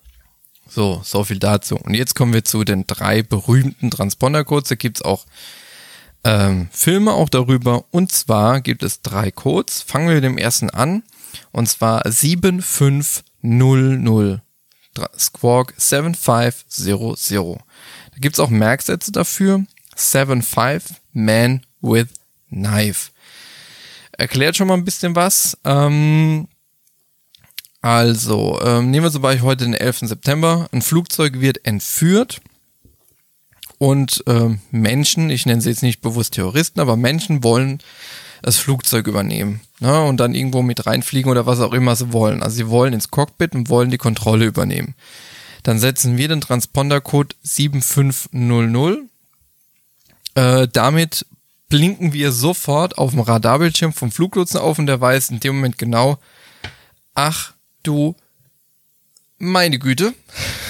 So, 0.68 1.00
so 1.04 1.25
viel 1.25 1.38
dazu. 1.38 1.76
Und 1.76 1.94
jetzt 1.94 2.14
kommen 2.14 2.32
wir 2.32 2.44
zu 2.44 2.62
den 2.62 2.87
drei 2.87 3.22
berühmten 3.22 3.90
Transponder-Codes. 3.90 4.68
Da 4.68 4.75
gibt's 4.75 5.02
auch 5.02 5.25
ähm, 6.28 6.68
Filme 6.70 7.14
auch 7.14 7.30
darüber. 7.30 7.87
Und 7.90 8.12
zwar 8.12 8.61
gibt 8.61 8.82
es 8.82 9.00
drei 9.00 9.30
Codes. 9.30 9.80
Fangen 9.80 10.08
wir 10.08 10.16
mit 10.16 10.25
dem 10.25 10.37
ersten 10.37 10.68
an. 10.68 11.02
Und 11.52 11.66
zwar 11.68 12.02
7500. 12.11 14.42
Squawk 15.18 15.73
7500. 15.76 17.61
Da 18.12 18.18
gibt's 18.20 18.40
auch 18.40 18.50
Merksätze 18.50 19.11
dafür. 19.11 19.64
75 19.97 20.99
Man 21.12 21.62
with 21.80 22.08
Knife. 22.50 23.11
Erklärt 24.12 24.56
schon 24.56 24.68
mal 24.68 24.75
ein 24.75 24.85
bisschen 24.85 25.16
was. 25.16 25.56
Ähm, 25.64 26.47
also, 27.80 28.61
ähm, 28.62 28.90
nehmen 28.90 29.06
wir 29.06 29.12
zum 29.12 29.23
Beispiel 29.23 29.47
heute 29.47 29.64
den 29.64 29.73
11. 29.73 30.00
September. 30.00 30.68
Ein 30.73 30.82
Flugzeug 30.82 31.40
wird 31.40 31.64
entführt 31.64 32.42
und 33.78 34.25
ähm, 34.26 34.61
Menschen, 34.70 35.30
ich 35.30 35.47
nenne 35.47 35.61
sie 35.61 35.70
jetzt 35.70 35.82
nicht 35.82 36.00
bewusst 36.00 36.35
Terroristen, 36.35 36.80
aber 36.80 36.97
Menschen 36.97 37.42
wollen 37.44 37.80
das 38.42 38.56
Flugzeug 38.56 39.06
übernehmen 39.06 39.61
ne, 39.80 40.04
und 40.04 40.18
dann 40.18 40.35
irgendwo 40.35 40.62
mit 40.62 40.87
reinfliegen 40.87 41.30
oder 41.30 41.47
was 41.47 41.61
auch 41.61 41.73
immer 41.73 41.97
sie 41.97 42.12
wollen. 42.12 42.42
Also 42.42 42.56
sie 42.56 42.68
wollen 42.68 42.92
ins 42.92 43.11
Cockpit 43.11 43.54
und 43.54 43.68
wollen 43.68 43.90
die 43.90 43.99
Kontrolle 43.99 44.47
übernehmen. 44.47 44.94
Dann 45.62 45.78
setzen 45.78 46.16
wir 46.16 46.28
den 46.28 46.40
Transpondercode 46.40 47.37
7500 47.42 48.99
Äh, 50.35 50.68
damit 50.73 51.26
blinken 51.68 52.12
wir 52.12 52.32
sofort 52.32 52.97
auf 52.97 53.11
dem 53.11 53.20
Radarbildschirm 53.20 53.92
vom 53.92 54.11
Fluglotsen 54.11 54.61
auf 54.61 54.78
und 54.78 54.87
der 54.87 55.00
weiß 55.00 55.30
in 55.30 55.40
dem 55.40 55.56
Moment 55.56 55.78
genau, 55.78 56.18
ach 57.14 57.52
du 57.82 58.14
meine 59.38 59.78
Güte, 59.78 60.14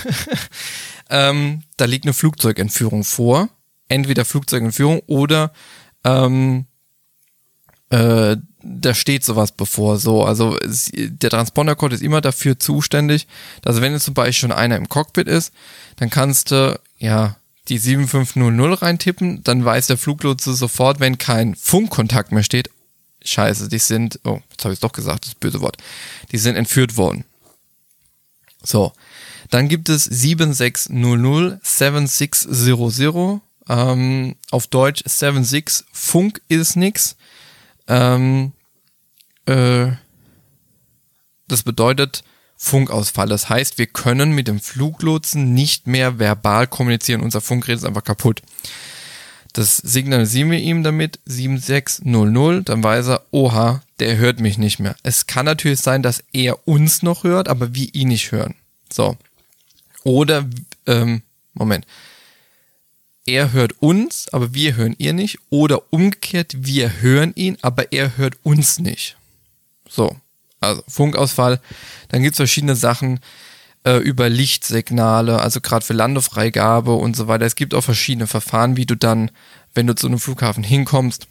ähm, 1.10 1.62
da 1.76 1.84
liegt 1.84 2.04
eine 2.04 2.12
Flugzeugentführung 2.12 3.04
vor. 3.04 3.48
Entweder 3.88 4.24
Flugzeugentführung 4.24 5.00
oder 5.06 5.52
ähm, 6.04 6.66
äh, 7.90 8.36
da 8.62 8.94
steht 8.94 9.24
sowas 9.24 9.52
bevor. 9.52 9.98
So, 9.98 10.24
also 10.24 10.56
der 10.94 11.30
Transponder-Code 11.30 11.94
ist 11.94 12.02
immer 12.02 12.20
dafür 12.20 12.58
zuständig, 12.58 13.26
dass 13.62 13.80
wenn 13.80 13.92
jetzt 13.92 14.04
zum 14.04 14.14
Beispiel 14.14 14.34
schon 14.34 14.52
einer 14.52 14.76
im 14.76 14.88
Cockpit 14.88 15.28
ist, 15.28 15.52
dann 15.96 16.10
kannst 16.10 16.50
du 16.50 16.78
ja 16.98 17.36
die 17.68 17.78
7500 17.78 18.82
reintippen, 18.82 19.42
dann 19.44 19.64
weiß 19.64 19.86
der 19.88 19.98
Fluglotse 19.98 20.54
sofort, 20.54 21.00
wenn 21.00 21.18
kein 21.18 21.54
Funkkontakt 21.54 22.32
mehr 22.32 22.42
steht, 22.42 22.70
scheiße, 23.24 23.68
die 23.68 23.78
sind, 23.78 24.20
oh, 24.24 24.40
jetzt 24.50 24.64
habe 24.64 24.72
ich 24.72 24.78
es 24.78 24.80
doch 24.80 24.92
gesagt, 24.92 25.26
das 25.26 25.34
böse 25.34 25.60
Wort, 25.60 25.76
die 26.32 26.38
sind 26.38 26.56
entführt 26.56 26.96
worden. 26.96 27.24
So, 28.62 28.92
dann 29.50 29.68
gibt 29.68 29.88
es 29.88 30.04
7600 30.04 31.64
7600, 31.64 33.40
ähm, 33.68 34.36
auf 34.50 34.66
Deutsch 34.66 35.02
76, 35.04 35.86
Funk 35.92 36.40
ist 36.48 36.76
nix. 36.76 37.16
Ähm, 37.86 38.52
äh, 39.46 39.88
das 41.48 41.62
bedeutet 41.62 42.24
Funkausfall. 42.56 43.28
Das 43.28 43.48
heißt, 43.48 43.78
wir 43.78 43.86
können 43.86 44.32
mit 44.32 44.48
dem 44.48 44.60
Fluglotsen 44.60 45.54
nicht 45.54 45.86
mehr 45.86 46.18
verbal 46.18 46.66
kommunizieren. 46.66 47.22
Unser 47.22 47.40
Funkgerät 47.40 47.78
ist 47.78 47.84
einfach 47.84 48.04
kaputt. 48.04 48.42
Das 49.54 49.78
signalisieren 49.78 50.50
wir 50.50 50.58
ihm 50.58 50.82
damit 50.82 51.20
7600, 51.24 52.68
dann 52.68 52.82
weiß 52.82 53.08
er, 53.08 53.22
oha, 53.30 53.82
der 53.98 54.16
hört 54.18 54.40
mich 54.40 54.58
nicht 54.58 54.78
mehr. 54.78 54.94
Es 55.02 55.26
kann 55.26 55.46
natürlich 55.46 55.80
sein, 55.80 56.02
dass 56.02 56.22
er 56.32 56.68
uns 56.68 57.02
noch 57.02 57.24
hört, 57.24 57.48
aber 57.48 57.74
wir 57.74 57.94
ihn 57.94 58.08
nicht 58.08 58.30
hören. 58.30 58.54
So. 58.92 59.16
Oder, 60.08 60.46
ähm, 60.86 61.20
Moment. 61.52 61.86
Er 63.26 63.52
hört 63.52 63.82
uns, 63.82 64.26
aber 64.32 64.54
wir 64.54 64.74
hören 64.74 64.94
ihr 64.96 65.12
nicht. 65.12 65.38
Oder 65.50 65.82
umgekehrt, 65.92 66.54
wir 66.56 67.02
hören 67.02 67.34
ihn, 67.34 67.58
aber 67.60 67.92
er 67.92 68.16
hört 68.16 68.36
uns 68.42 68.78
nicht. 68.78 69.18
So. 69.86 70.16
Also 70.60 70.82
Funkausfall. 70.88 71.60
Dann 72.08 72.22
gibt's 72.22 72.38
verschiedene 72.38 72.74
Sachen 72.74 73.20
äh, 73.84 73.98
über 73.98 74.30
Lichtsignale, 74.30 75.40
also 75.40 75.60
gerade 75.60 75.84
für 75.84 75.92
Landefreigabe 75.92 76.94
und 76.94 77.14
so 77.14 77.28
weiter. 77.28 77.44
Es 77.44 77.54
gibt 77.54 77.74
auch 77.74 77.84
verschiedene 77.84 78.26
Verfahren, 78.26 78.78
wie 78.78 78.86
du 78.86 78.96
dann, 78.96 79.30
wenn 79.74 79.86
du 79.86 79.94
zu 79.94 80.06
einem 80.06 80.18
Flughafen 80.18 80.64
hinkommst, 80.64 81.28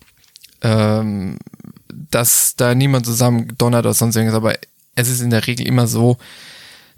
ähm, 0.62 1.40
dass 1.88 2.56
da 2.56 2.76
niemand 2.76 3.08
zusammen 3.08 3.58
donnert 3.58 3.86
oder 3.86 3.96
sonst 3.96 4.16
irgendwas, 4.16 4.38
aber 4.38 4.56
es 4.94 5.10
ist 5.10 5.22
in 5.22 5.32
der 5.32 5.48
Regel 5.48 5.66
immer 5.66 5.88
so, 5.88 6.20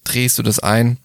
drehst 0.03 0.38
du 0.38 0.43
das 0.43 0.59
ein, 0.59 0.98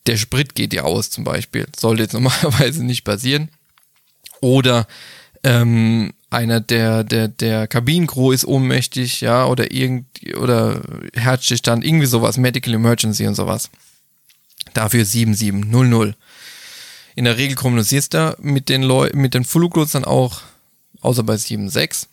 der 0.06 0.16
Sprit 0.16 0.54
geht 0.54 0.72
dir 0.72 0.84
aus 0.84 1.10
zum 1.10 1.24
Beispiel, 1.24 1.66
sollte 1.76 2.02
jetzt 2.02 2.12
normalerweise 2.14 2.84
nicht 2.84 3.04
passieren. 3.04 3.48
Oder 4.40 4.86
ähm, 5.44 6.12
einer 6.30 6.60
der 6.60 7.04
der 7.04 7.28
der 7.28 7.66
Kabinencrew 7.66 8.32
ist 8.32 8.44
ohnmächtig, 8.44 9.20
ja, 9.20 9.46
oder 9.46 9.72
irgend 9.72 10.06
oder 10.36 10.82
Herzstillstand, 11.14 11.84
irgendwie 11.84 12.06
sowas, 12.06 12.36
Medical 12.36 12.74
Emergency 12.74 13.26
und 13.26 13.34
sowas. 13.34 13.70
Dafür 14.74 15.04
7700. 15.04 16.16
In 17.14 17.24
der 17.24 17.36
Regel 17.36 17.56
kommunizierst 17.56 18.14
du 18.14 18.36
mit 18.40 18.68
den 18.68 18.82
Leuten, 18.82 19.18
mit 19.20 19.34
den 19.34 19.44
Fluglotsen 19.44 20.04
auch, 20.04 20.40
außer 21.00 21.22
bei 21.22 21.36
76. 21.36 22.08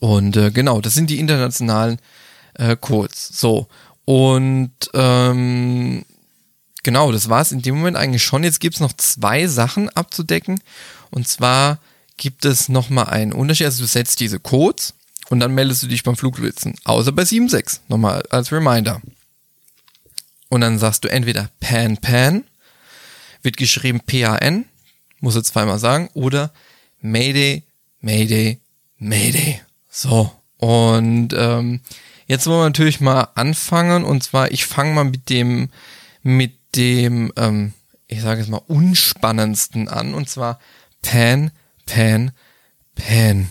Und 0.00 0.36
äh, 0.36 0.50
genau, 0.52 0.80
das 0.80 0.94
sind 0.94 1.10
die 1.10 1.18
internationalen 1.18 1.98
äh, 2.54 2.76
Codes. 2.76 3.28
So. 3.32 3.66
Und 4.04 4.72
ähm, 4.94 6.04
genau, 6.82 7.12
das 7.12 7.28
war 7.28 7.40
es 7.40 7.52
in 7.52 7.62
dem 7.62 7.76
Moment 7.76 7.96
eigentlich 7.96 8.22
schon. 8.22 8.44
Jetzt 8.44 8.60
gibt's 8.60 8.80
noch 8.80 8.92
zwei 8.92 9.46
Sachen 9.46 9.88
abzudecken. 9.90 10.60
Und 11.10 11.26
zwar 11.28 11.78
gibt 12.16 12.44
es 12.44 12.68
nochmal 12.68 13.06
einen 13.06 13.32
Unterschied. 13.32 13.66
Also 13.66 13.82
du 13.82 13.88
setzt 13.88 14.20
diese 14.20 14.40
Codes 14.40 14.94
und 15.30 15.40
dann 15.40 15.54
meldest 15.54 15.82
du 15.82 15.86
dich 15.86 16.02
beim 16.02 16.16
Fluglotsen. 16.16 16.74
Außer 16.84 17.12
bei 17.12 17.24
76. 17.24 17.80
Nochmal 17.88 18.22
als 18.30 18.52
Reminder. 18.52 19.00
Und 20.48 20.62
dann 20.62 20.78
sagst 20.78 21.04
du 21.04 21.08
entweder 21.08 21.50
Pan 21.60 21.98
Pan, 21.98 22.44
wird 23.42 23.56
geschrieben 23.56 24.00
P-A-N, 24.00 24.64
muss 25.20 25.36
er 25.36 25.44
zweimal 25.44 25.78
sagen, 25.78 26.08
oder 26.14 26.52
Mayday, 27.00 27.62
Mayday, 28.00 28.60
Mayday. 28.98 29.60
So. 29.90 30.32
Und 30.56 31.34
ähm, 31.36 31.80
jetzt 32.26 32.46
wollen 32.46 32.60
wir 32.60 32.64
natürlich 32.64 33.00
mal 33.00 33.28
anfangen. 33.34 34.04
Und 34.04 34.22
zwar, 34.22 34.50
ich 34.50 34.66
fange 34.66 34.94
mal 34.94 35.04
mit 35.04 35.28
dem, 35.28 35.68
mit 36.22 36.57
dem, 36.74 37.32
ähm, 37.36 37.72
ich 38.06 38.22
sage 38.22 38.40
es 38.40 38.48
mal, 38.48 38.62
unspannendsten 38.66 39.88
an. 39.88 40.14
Und 40.14 40.28
zwar 40.28 40.58
Pan, 41.02 41.50
Pan, 41.86 42.32
Pan. 42.94 43.50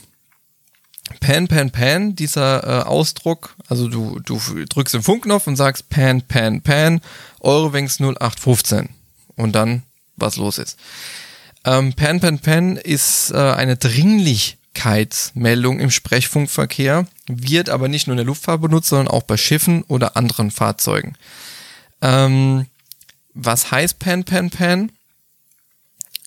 Pan, 1.21 1.47
Pan, 1.47 1.71
Pan, 1.71 2.15
dieser 2.15 2.63
äh, 2.63 2.83
Ausdruck, 2.83 3.55
also 3.67 3.87
du, 3.87 4.19
du 4.19 4.39
drückst 4.69 4.93
den 4.93 5.03
Funkknopf 5.03 5.47
und 5.47 5.55
sagst 5.55 5.89
Pan, 5.89 6.21
Pan, 6.21 6.61
Pan, 6.61 6.99
Eurowings 7.39 8.01
0815 8.01 8.89
und 9.35 9.53
dann 9.53 9.83
was 10.17 10.35
los 10.35 10.57
ist. 10.57 10.77
Ähm, 11.65 11.93
Pan, 11.93 12.19
Pan, 12.19 12.39
Pan 12.39 12.75
ist 12.77 13.31
äh, 13.31 13.37
eine 13.37 13.77
Dringlichkeitsmeldung 13.77 15.79
im 15.79 15.91
Sprechfunkverkehr, 15.91 17.07
wird 17.27 17.69
aber 17.69 17.87
nicht 17.87 18.07
nur 18.07 18.13
in 18.13 18.17
der 18.17 18.25
Luftfahrt 18.25 18.61
benutzt, 18.61 18.89
sondern 18.89 19.07
auch 19.07 19.23
bei 19.23 19.37
Schiffen 19.37 19.83
oder 19.83 20.17
anderen 20.17 20.51
Fahrzeugen. 20.51 21.15
Ähm, 22.01 22.65
was 23.37 23.71
heißt 23.71 23.99
Pan, 23.99 24.23
Pan, 24.23 24.49
Pan? 24.49 24.91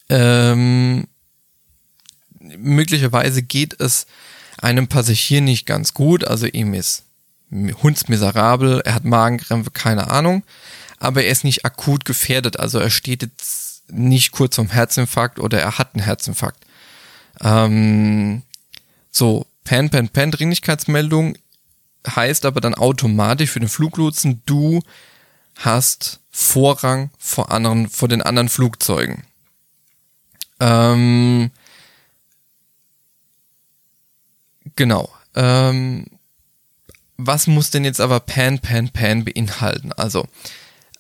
Ähm, 0.09 1.07
möglicherweise 2.39 3.43
geht 3.43 3.79
es 3.81 4.07
einem 4.59 4.89
Passagier 4.89 5.41
nicht 5.41 5.67
ganz 5.67 5.95
gut, 5.95 6.25
also 6.25 6.47
ihm 6.47 6.75
ist 6.75 7.05
hundsmiserabel, 7.51 8.81
er 8.85 8.95
hat 8.95 9.05
Magenkrämpfe, 9.05 9.71
keine 9.73 10.11
Ahnung, 10.11 10.45
aber 10.99 11.25
er 11.25 11.33
ist 11.33 11.45
nicht 11.45 11.65
akut 11.65 12.05
gefährdet, 12.05 12.61
also 12.61 12.79
er 12.79 12.91
steht 12.91 13.23
jetzt 13.23 13.91
nicht 13.91 14.31
kurz 14.31 14.57
vorm 14.57 14.71
Herzinfarkt 14.71 15.41
oder 15.41 15.61
er 15.61 15.79
hat 15.79 15.95
einen 15.95 16.05
Herzinfarkt. 16.05 16.65
Ähm, 17.43 18.43
so, 19.11 19.47
Pan, 19.65 19.91
Pan, 19.91 20.09
Pan, 20.09 20.31
Dringlichkeitsmeldung 20.31 21.37
heißt 22.09 22.45
aber 22.45 22.61
dann 22.61 22.75
automatisch 22.75 23.51
für 23.51 23.61
den 23.61 23.69
Fluglotsen, 23.69 24.43
du 24.47 24.81
hast 25.61 26.21
Vorrang 26.31 27.11
vor 27.19 27.51
anderen, 27.51 27.89
vor 27.89 28.09
den 28.09 28.23
anderen 28.23 28.49
Flugzeugen. 28.49 29.25
Ähm, 30.61 31.51
Genau. 34.77 35.13
Ähm, 35.35 36.07
was 37.17 37.47
muss 37.47 37.71
denn 37.71 37.85
jetzt 37.85 38.01
aber 38.01 38.21
Pan, 38.21 38.61
Pan, 38.61 38.89
Pan 38.89 39.25
beinhalten? 39.25 39.93
Also, 39.93 40.27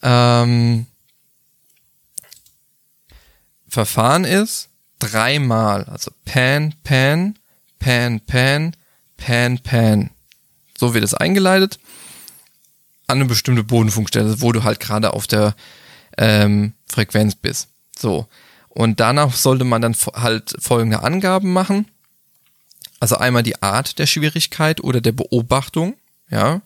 ähm, 0.02 0.86
Verfahren 3.66 4.24
ist 4.24 4.68
dreimal, 4.98 5.84
also 5.84 6.10
Pan, 6.24 6.74
Pan, 6.84 7.38
Pan, 7.78 8.20
Pan, 8.20 8.76
Pan, 9.16 9.58
Pan. 9.60 10.10
So 10.78 10.92
wird 10.92 11.04
es 11.04 11.14
eingeleitet 11.14 11.78
an 13.10 13.18
eine 13.18 13.26
bestimmte 13.26 13.64
Bodenfunkstelle, 13.64 14.40
wo 14.40 14.52
du 14.52 14.64
halt 14.64 14.80
gerade 14.80 15.12
auf 15.12 15.26
der 15.26 15.54
ähm, 16.16 16.72
Frequenz 16.86 17.34
bist. 17.34 17.68
So. 17.96 18.26
Und 18.68 19.00
danach 19.00 19.34
sollte 19.34 19.64
man 19.64 19.82
dann 19.82 19.96
halt 20.14 20.54
folgende 20.58 21.02
Angaben 21.02 21.52
machen. 21.52 21.86
Also 23.00 23.16
einmal 23.16 23.42
die 23.42 23.62
Art 23.62 23.98
der 23.98 24.06
Schwierigkeit 24.06 24.82
oder 24.82 25.00
der 25.00 25.12
Beobachtung, 25.12 25.94
ja. 26.30 26.60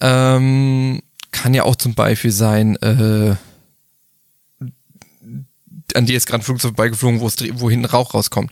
Ähm, 0.00 1.00
kann 1.30 1.54
ja 1.54 1.62
auch 1.62 1.76
zum 1.76 1.94
Beispiel 1.94 2.32
sein, 2.32 2.76
äh, 2.76 3.36
an 5.94 6.06
dir 6.06 6.16
ist 6.16 6.26
gerade 6.26 6.42
ein 6.42 6.44
Flugzeug 6.44 6.70
vorbeigeflogen, 6.70 7.20
wo, 7.20 7.26
es, 7.26 7.36
wo 7.60 7.70
hinten 7.70 7.86
Rauch 7.86 8.14
rauskommt. 8.14 8.50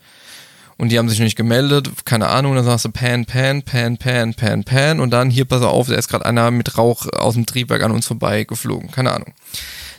Und 0.81 0.89
die 0.89 0.99
haben 0.99 1.11
sich 1.11 1.19
nicht 1.19 1.37
gemeldet, 1.37 1.91
keine 2.07 2.29
Ahnung, 2.29 2.55
dann 2.55 2.65
sagst 2.65 2.87
du 2.87 2.91
Pan, 2.91 3.27
Pan, 3.27 3.63
Pan, 3.63 3.99
Pan, 3.99 4.33
Pan, 4.33 4.65
Pan. 4.65 4.99
Und 4.99 5.11
dann 5.11 5.29
hier, 5.29 5.45
pass 5.45 5.61
auf, 5.61 5.89
da 5.89 5.95
ist 5.95 6.09
gerade 6.09 6.25
einer 6.25 6.51
mit 6.51 6.79
Rauch 6.79 7.07
aus 7.13 7.35
dem 7.35 7.45
Triebwerk 7.45 7.83
an 7.83 7.93
uns 7.93 8.07
vorbeigeflogen, 8.07 8.91
keine 8.91 9.13
Ahnung. 9.13 9.35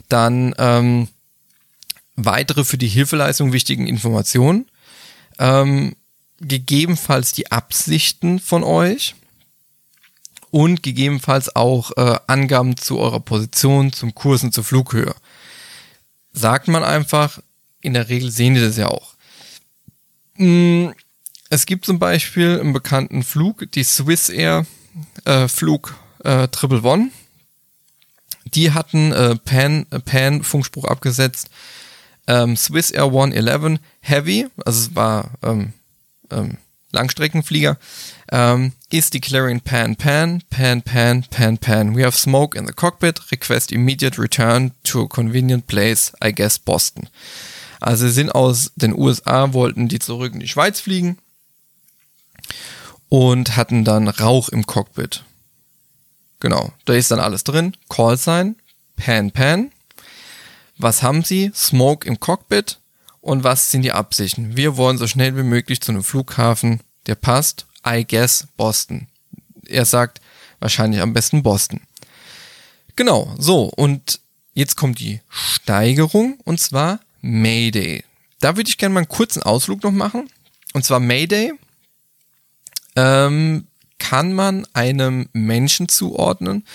Dann 0.10 0.56
ähm, 0.58 1.08
weitere 2.15 2.63
für 2.63 2.80
die 2.80 2.88
Hilfeleistung 2.88 3.54
wichtigen 3.54 3.86
Informationen, 3.86 4.65
ähm, 5.38 5.96
gegebenenfalls 6.39 7.34
die 7.34 7.52
Absichten 7.52 8.39
von 8.39 8.63
euch. 8.63 9.13
Und 10.50 10.82
gegebenenfalls 10.82 11.56
auch 11.56 11.91
äh, 11.96 12.17
Angaben 12.26 12.76
zu 12.76 12.98
eurer 12.98 13.20
Position, 13.20 13.94
zum 13.94 14.15
Kurs 14.15 14.41
und 14.41 14.52
zur 14.52 14.63
Flughöhe. 14.63 15.13
Sagt 16.34 16.67
man 16.67 16.84
einfach, 16.84 17.38
in 17.82 17.94
der 17.94 18.10
Regel 18.10 18.32
sehen 18.32 18.56
die 18.56 18.62
das 18.62 18.78
ja 18.78 18.88
auch. 18.88 19.11
Mm, 20.41 20.93
es 21.51 21.67
gibt 21.67 21.86
zum 21.86 21.99
Beispiel 21.99 22.60
einen 22.60 22.73
bekannten 22.73 23.21
Flug, 23.21 23.71
die 23.73 23.84
Swiss 23.84 24.30
Air 24.30 24.65
äh, 25.25 25.47
Flug 25.47 25.95
äh, 26.23 26.47
Triple 26.47 26.82
One. 26.82 27.12
Die 28.45 28.71
hatten 28.71 29.12
äh, 29.12 29.36
Pan, 29.36 29.86
Pan 30.04 30.41
Funkspruch 30.41 30.86
abgesetzt. 30.86 31.51
Ähm, 32.25 32.58
Swiss 32.58 32.89
Air 32.89 33.06
111 33.06 33.80
Heavy, 33.99 34.47
also 34.65 34.88
es 34.89 34.95
war 34.95 35.30
ähm, 35.43 35.73
ähm, 36.32 36.58
Langstreckenflieger, 36.91 37.77
um, 38.32 38.73
is 38.91 39.12
declaring 39.12 39.62
pan, 39.62 39.95
pan, 39.95 40.41
pan, 40.49 40.82
pan, 40.82 41.23
pan, 41.30 41.58
pan. 41.60 41.95
We 41.95 42.04
have 42.04 42.17
smoke 42.17 42.58
in 42.58 42.65
the 42.65 42.73
cockpit. 42.73 43.32
Request 43.32 43.71
immediate 43.71 44.17
return 44.17 44.71
to 44.86 45.04
a 45.04 45.08
convenient 45.08 45.67
place, 45.67 46.12
I 46.19 46.32
guess 46.32 46.58
Boston. 46.58 47.10
Also 47.82 48.08
sie 48.08 48.13
sind 48.13 48.34
aus 48.34 48.72
den 48.76 48.98
USA, 48.98 49.54
wollten 49.54 49.88
die 49.88 50.00
zurück 50.00 50.34
in 50.34 50.39
die 50.39 50.48
Schweiz 50.48 50.80
fliegen 50.80 51.17
und 53.10 53.58
hatten 53.58 53.84
dann 53.84 54.08
Rauch 54.08 54.50
im 54.50 54.65
Cockpit. 54.65 55.24
Genau, 56.39 56.72
da 56.86 56.94
ist 56.94 57.12
dann 57.12 57.20
alles 57.20 57.44
drin. 57.44 57.76
Call 57.89 58.17
Sign, 58.17 58.56
Pan, 58.96 59.32
Pan. 59.32 59.72
Was 60.78 61.02
haben 61.02 61.24
sie? 61.24 61.52
Smoke 61.56 62.08
im 62.08 62.20
Cockpit. 62.20 62.80
Und 63.20 63.44
was 63.44 63.72
sind 63.72 63.82
die 63.82 63.91
Absichten? 63.91 64.56
Wir 64.56 64.78
wollen 64.78 64.98
so 64.98 65.08
schnell 65.08 65.36
wie 65.36 65.44
möglich 65.44 65.82
zu 65.82 65.91
einem 65.91 66.04
Flughafen, 66.04 66.82
der 67.08 67.15
passt. 67.15 67.65
I 67.86 68.06
guess 68.06 68.48
Boston. 68.58 69.08
Er 69.65 69.86
sagt 69.86 70.22
wahrscheinlich 70.60 71.02
am 71.02 71.13
besten 71.13 71.41
Boston. 71.44 71.82
Genau, 72.96 73.34
so. 73.39 73.65
Und 73.65 74.20
jetzt 74.54 74.76
kommt 74.76 75.00
die 75.00 75.22
Steigerung 75.30 76.39
und 76.44 76.60
zwar 76.60 77.00
Mayday. 77.21 78.03
Da 78.39 78.57
würde 78.57 78.69
ich 78.69 78.77
gerne 78.77 78.93
mal 78.93 79.01
einen 79.01 79.10
kurzen 79.10 79.43
Ausflug 79.43 79.84
noch 79.84 79.91
machen. 79.91 80.29
Und 80.73 80.86
zwar 80.86 80.99
Mayday 80.99 81.53
ähm, 82.95 83.67
kann 83.99 84.34
man 84.34 84.65
einem 84.73 85.29
Menschen 85.34 85.88
zuordnen. 85.88 86.65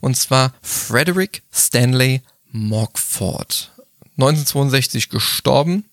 Und 0.00 0.16
zwar 0.16 0.54
Frederick 0.62 1.42
Stanley 1.52 2.22
Mockford. 2.52 3.72
1962 4.16 5.08
gestorben. 5.10 5.84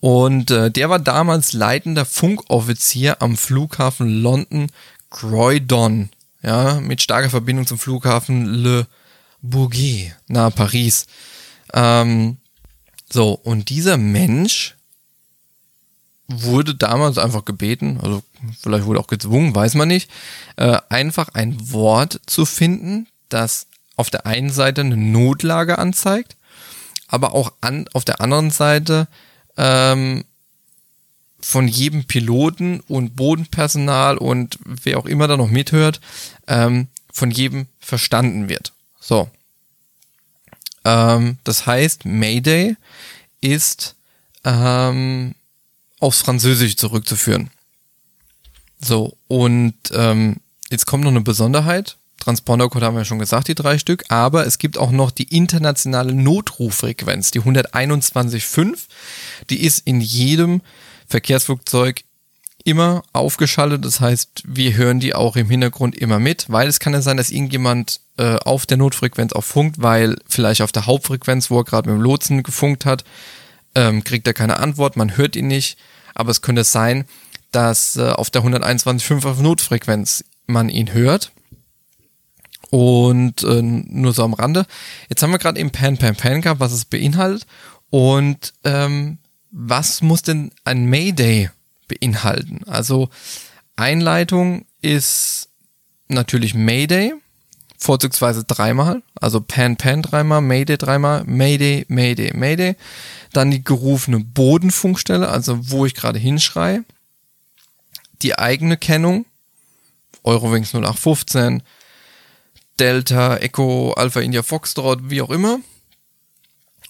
Und 0.00 0.50
äh, 0.50 0.70
der 0.70 0.90
war 0.90 0.98
damals 0.98 1.52
leitender 1.52 2.04
Funkoffizier 2.04 3.22
am 3.22 3.36
Flughafen 3.36 4.22
London 4.22 4.70
Croydon. 5.10 6.10
Ja, 6.42 6.80
mit 6.80 7.02
starker 7.02 7.30
Verbindung 7.30 7.66
zum 7.66 7.78
Flughafen 7.78 8.46
Le 8.46 8.86
Bourget 9.42 10.14
nahe 10.28 10.50
Paris. 10.50 11.06
Ähm, 11.72 12.38
so, 13.16 13.32
und 13.32 13.70
dieser 13.70 13.96
Mensch 13.96 14.74
wurde 16.28 16.74
damals 16.74 17.16
einfach 17.16 17.46
gebeten, 17.46 17.98
also 18.02 18.22
vielleicht 18.60 18.84
wurde 18.84 19.00
auch 19.00 19.06
gezwungen, 19.06 19.54
weiß 19.54 19.72
man 19.72 19.88
nicht, 19.88 20.10
äh, 20.56 20.76
einfach 20.90 21.30
ein 21.32 21.56
Wort 21.72 22.20
zu 22.26 22.44
finden, 22.44 23.06
das 23.30 23.68
auf 23.96 24.10
der 24.10 24.26
einen 24.26 24.50
Seite 24.50 24.82
eine 24.82 24.98
Notlage 24.98 25.78
anzeigt, 25.78 26.36
aber 27.08 27.32
auch 27.34 27.54
an, 27.62 27.88
auf 27.94 28.04
der 28.04 28.20
anderen 28.20 28.50
Seite 28.50 29.08
ähm, 29.56 30.26
von 31.40 31.68
jedem 31.68 32.04
Piloten 32.04 32.80
und 32.80 33.16
Bodenpersonal 33.16 34.18
und 34.18 34.58
wer 34.62 34.98
auch 34.98 35.06
immer 35.06 35.26
da 35.26 35.38
noch 35.38 35.48
mithört, 35.48 36.02
ähm, 36.48 36.88
von 37.10 37.30
jedem 37.30 37.66
verstanden 37.80 38.50
wird. 38.50 38.74
So. 39.00 39.30
Ähm, 40.86 41.38
das 41.42 41.66
heißt, 41.66 42.04
Mayday 42.04 42.76
ist 43.40 43.96
ähm, 44.44 45.34
aufs 45.98 46.20
Französische 46.20 46.76
zurückzuführen. 46.76 47.50
So, 48.78 49.16
und 49.26 49.74
ähm, 49.92 50.36
jetzt 50.70 50.86
kommt 50.86 51.02
noch 51.02 51.10
eine 51.10 51.22
Besonderheit. 51.22 51.96
Transpondercode 52.20 52.82
haben 52.82 52.96
wir 52.96 53.04
schon 53.04 53.18
gesagt, 53.18 53.48
die 53.48 53.54
drei 53.54 53.78
Stück, 53.78 54.04
aber 54.08 54.46
es 54.46 54.58
gibt 54.58 54.78
auch 54.78 54.92
noch 54.92 55.10
die 55.10 55.36
internationale 55.36 56.14
Notruffrequenz, 56.14 57.32
die 57.32 57.40
121.5. 57.40 58.78
Die 59.50 59.64
ist 59.64 59.80
in 59.86 60.00
jedem 60.00 60.60
Verkehrsflugzeug 61.08 62.02
immer 62.66 63.02
aufgeschaltet. 63.12 63.84
Das 63.84 64.00
heißt, 64.00 64.42
wir 64.44 64.76
hören 64.76 64.98
die 64.98 65.14
auch 65.14 65.36
im 65.36 65.48
Hintergrund 65.48 65.94
immer 65.94 66.18
mit, 66.18 66.46
weil 66.48 66.68
es 66.68 66.80
kann 66.80 66.92
ja 66.92 67.00
sein, 67.00 67.16
dass 67.16 67.30
irgendjemand 67.30 68.00
äh, 68.18 68.36
auf 68.36 68.66
der 68.66 68.76
Notfrequenz 68.76 69.32
auch 69.32 69.44
funkt, 69.44 69.80
weil 69.80 70.16
vielleicht 70.28 70.62
auf 70.62 70.72
der 70.72 70.86
Hauptfrequenz, 70.86 71.48
wo 71.50 71.58
er 71.60 71.64
gerade 71.64 71.88
mit 71.88 71.98
dem 71.98 72.02
Lotsen 72.02 72.42
gefunkt 72.42 72.84
hat, 72.84 73.04
ähm, 73.76 74.02
kriegt 74.02 74.26
er 74.26 74.34
keine 74.34 74.58
Antwort, 74.58 74.96
man 74.96 75.16
hört 75.16 75.36
ihn 75.36 75.46
nicht. 75.46 75.78
Aber 76.14 76.30
es 76.30 76.42
könnte 76.42 76.64
sein, 76.64 77.04
dass 77.52 77.96
äh, 77.96 78.10
auf 78.10 78.30
der 78.30 78.42
121.5 78.42 79.24
auf 79.26 79.40
Notfrequenz 79.40 80.24
man 80.46 80.68
ihn 80.68 80.92
hört. 80.92 81.30
Und 82.70 83.44
äh, 83.44 83.62
nur 83.62 84.12
so 84.12 84.24
am 84.24 84.34
Rande. 84.34 84.66
Jetzt 85.08 85.22
haben 85.22 85.30
wir 85.30 85.38
gerade 85.38 85.60
eben 85.60 85.70
Pan 85.70 85.98
Pan 85.98 86.16
Pan 86.16 86.40
gehabt, 86.40 86.58
was 86.58 86.72
es 86.72 86.84
beinhaltet. 86.84 87.46
Und 87.90 88.54
ähm, 88.64 89.18
was 89.52 90.02
muss 90.02 90.22
denn 90.22 90.50
ein 90.64 90.86
Mayday 90.86 91.50
beinhalten. 91.88 92.60
Also 92.66 93.08
Einleitung 93.76 94.66
ist 94.82 95.48
natürlich 96.08 96.54
Mayday, 96.54 97.14
vorzugsweise 97.78 98.44
dreimal, 98.44 99.02
also 99.20 99.40
Pan 99.40 99.76
Pan 99.76 100.02
dreimal, 100.02 100.40
Mayday 100.40 100.78
dreimal, 100.78 101.24
Mayday, 101.24 101.84
Mayday, 101.88 102.32
Mayday. 102.34 102.76
Dann 103.32 103.50
die 103.50 103.62
gerufene 103.62 104.20
Bodenfunkstelle, 104.20 105.28
also 105.28 105.70
wo 105.70 105.84
ich 105.84 105.94
gerade 105.94 106.18
hinschreie. 106.18 106.84
Die 108.22 108.38
eigene 108.38 108.76
Kennung, 108.76 109.26
Eurowings 110.24 110.74
0815, 110.74 111.62
Delta, 112.80 113.36
Echo, 113.36 113.92
Alpha 113.92 114.20
India 114.20 114.42
Foxtrot, 114.42 115.10
wie 115.10 115.22
auch 115.22 115.30
immer. 115.30 115.60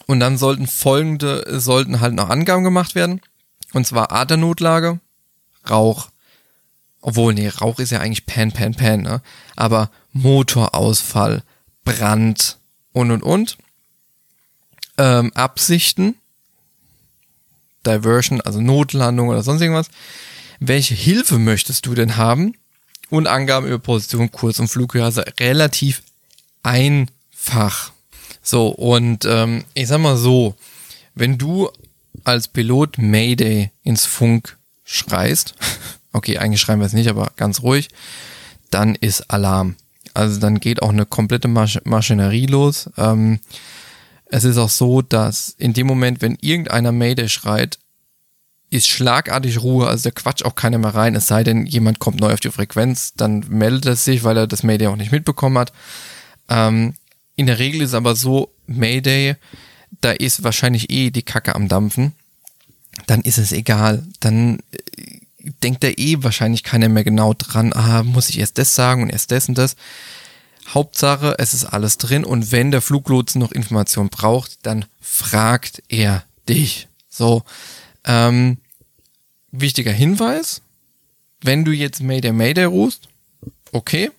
Und 0.07 0.21
dann 0.21 0.39
sollten 0.39 0.67
folgende, 0.67 1.61
sollten 1.61 2.01
halt 2.01 2.15
noch 2.15 2.31
Angaben 2.31 2.63
gemacht 2.65 2.95
werden. 2.95 3.21
Und 3.73 3.87
zwar 3.87 4.13
Atemnotlage, 4.13 5.01
Rauch. 5.69 6.09
Obwohl, 7.01 7.35
nee, 7.35 7.49
Rauch 7.49 7.79
ist 7.79 7.93
ja 7.93 8.01
eigentlich 8.01 8.27
Pan, 8.27 8.53
Pan, 8.53 8.75
Pan, 8.75 9.03
ne? 9.03 9.23
Aber 9.55 9.91
Motorausfall, 10.13 11.43
Brand 11.85 12.59
und 12.93 13.11
und 13.11 13.23
und. 13.23 13.59
Ähm, 14.99 15.31
Absichten, 15.35 16.17
Diversion, 17.87 18.41
also 18.41 18.61
Notlandung 18.61 19.29
oder 19.29 19.43
sonst 19.43 19.61
irgendwas. 19.61 19.89
Welche 20.59 20.95
Hilfe 20.95 21.39
möchtest 21.39 21.87
du 21.87 21.95
denn 21.95 22.17
haben? 22.17 22.55
Und 23.09 23.29
Angaben 23.29 23.69
über 23.69 23.79
Position, 23.79 24.33
Kurs 24.33 24.59
und 24.59 24.67
Flughöhe, 24.67 25.05
also 25.05 25.23
relativ 25.39 26.03
einfach. 26.65 27.93
So, 28.43 28.69
und 28.69 29.25
ähm, 29.27 29.65
ich 29.75 29.87
sag 29.87 29.99
mal 29.99 30.17
so, 30.17 30.57
wenn 31.15 31.39
du 31.39 31.71
als 32.27 32.49
Pilot 32.49 32.99
Mayday 32.99 33.71
ins 33.85 34.05
Funk 34.05 34.59
schreist, 34.85 35.55
okay, 36.13 36.39
eigentlich 36.39 36.61
schreien 36.61 36.81
wir 36.81 36.87
es 36.87 36.93
nicht, 36.93 37.09
aber 37.09 37.31
ganz 37.37 37.63
ruhig, 37.63 37.89
dann 38.71 38.95
ist 38.97 39.31
Alarm. 39.31 39.77
Also 40.13 40.41
dann 40.41 40.59
geht 40.59 40.83
auch 40.83 40.89
eine 40.89 41.07
komplette 41.07 41.47
Masch 41.47 41.79
Maschinerie 41.85 42.47
los. 42.47 42.91
Ähm, 42.97 43.39
es 44.25 44.45
ist 44.45 44.59
auch 44.59 44.71
so, 44.71 45.03
dass 45.03 45.55
in 45.57 45.73
dem 45.73 45.87
Moment, 45.87 46.21
wenn 46.21 46.37
irgendeiner 46.41 46.91
Mayday 46.91 47.29
schreit, 47.29 47.79
ist 48.71 48.89
schlagartig 48.89 49.63
Ruhe, 49.63 49.87
also 49.87 50.09
da 50.09 50.11
quatscht 50.11 50.45
auch 50.45 50.57
keiner 50.57 50.79
mehr 50.79 50.97
rein, 50.97 51.15
es 51.15 51.29
sei 51.29 51.45
denn, 51.45 51.67
jemand 51.67 52.01
kommt 52.01 52.21
neu 52.21 52.33
auf 52.33 52.41
die 52.41 52.51
Frequenz, 52.51 53.15
dann 53.15 53.45
meldet 53.49 53.87
er 53.87 53.97
sich, 53.97 54.25
weil 54.25 54.37
er 54.37 54.49
das 54.49 54.65
Mayday 54.65 54.89
auch 54.89 54.97
nicht 54.97 55.13
mitbekommen 55.13 55.59
hat. 55.59 55.73
Ähm, 56.49 56.95
in 57.37 57.47
der 57.47 57.61
Regel 57.61 57.83
ist 57.83 57.95
aber 57.95 58.17
so, 58.17 58.53
Mayday, 58.67 59.37
da 60.07 60.13
ist 60.13 60.45
wahrscheinlich 60.45 60.89
eh 60.89 61.11
die 61.11 61.25
Kacke 61.25 61.57
am 61.57 61.67
Dampfen. 61.67 62.13
Dann 63.09 63.23
ist 63.23 63.39
es 63.39 63.51
egal. 63.51 64.07
Dann 64.21 64.61
äh, 64.71 65.19
denkt 65.65 65.83
da 65.83 65.89
eh 65.89 66.19
wahrscheinlich 66.21 66.63
keiner 66.63 66.89
mehr 66.89 67.03
genau 67.03 67.35
dran, 67.35 67.73
ah, 67.73 68.05
muss 68.05 68.29
ich 68.29 68.39
erst 68.39 68.57
das 68.57 68.77
sagen 68.77 69.03
und 69.03 69.11
erst 69.11 69.33
das 69.33 69.49
und 69.49 69.59
das. 69.59 69.75
Hauptsache, 70.69 71.35
es 71.39 71.55
ist 71.55 71.65
alles 71.65 71.99
drin 71.99 72.25
und 72.25 72.53
wenn 72.53 72.71
der 72.71 72.83
Fluglotsen 72.83 73.41
noch 73.41 73.51
Informationen 73.51 74.09
braucht, 74.09 74.65
dann 74.65 74.85
fragt 75.01 75.83
er 75.89 76.23
dich. 76.49 76.87
So, 77.09 77.43
ähm, 78.05 78.59
wichtiger 79.51 79.93
Hinweis, 79.93 80.63
wenn 81.41 81.65
du 81.65 81.73
jetzt 81.73 82.01
Mayday 82.01 82.33
Mayday 82.33 82.65
rufst, 82.65 83.09
okay, 83.73 84.13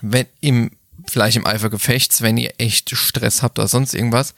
wenn 0.00 0.26
im, 0.40 0.70
vielleicht 1.10 1.36
im 1.36 1.46
Eifer 1.46 1.70
Gefechts, 1.70 2.22
wenn 2.22 2.36
ihr 2.36 2.54
echt 2.58 2.90
Stress 2.96 3.42
habt 3.42 3.58
oder 3.58 3.68
sonst 3.68 3.94
irgendwas, 3.94 4.34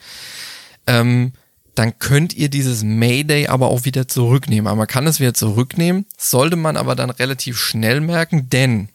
ähm, 0.87 1.33
dann 1.75 1.99
könnt 1.99 2.33
ihr 2.33 2.49
dieses 2.49 2.83
Mayday 2.83 3.49
aber 3.49 3.69
auch 3.69 3.85
wieder 3.85 4.09
zurücknehmen. 4.09 4.67
Aber 4.67 4.77
man 4.77 4.87
kann 4.87 5.07
es 5.07 5.21
wieder 5.21 5.35
zurücknehmen, 5.35 6.07
sollte 6.17 6.57
man 6.57 6.77
aber 6.77 6.95
dann 6.97 7.11
relativ 7.11 7.59
schnell 7.59 8.01
merken, 8.01 8.49
denn 8.49 8.89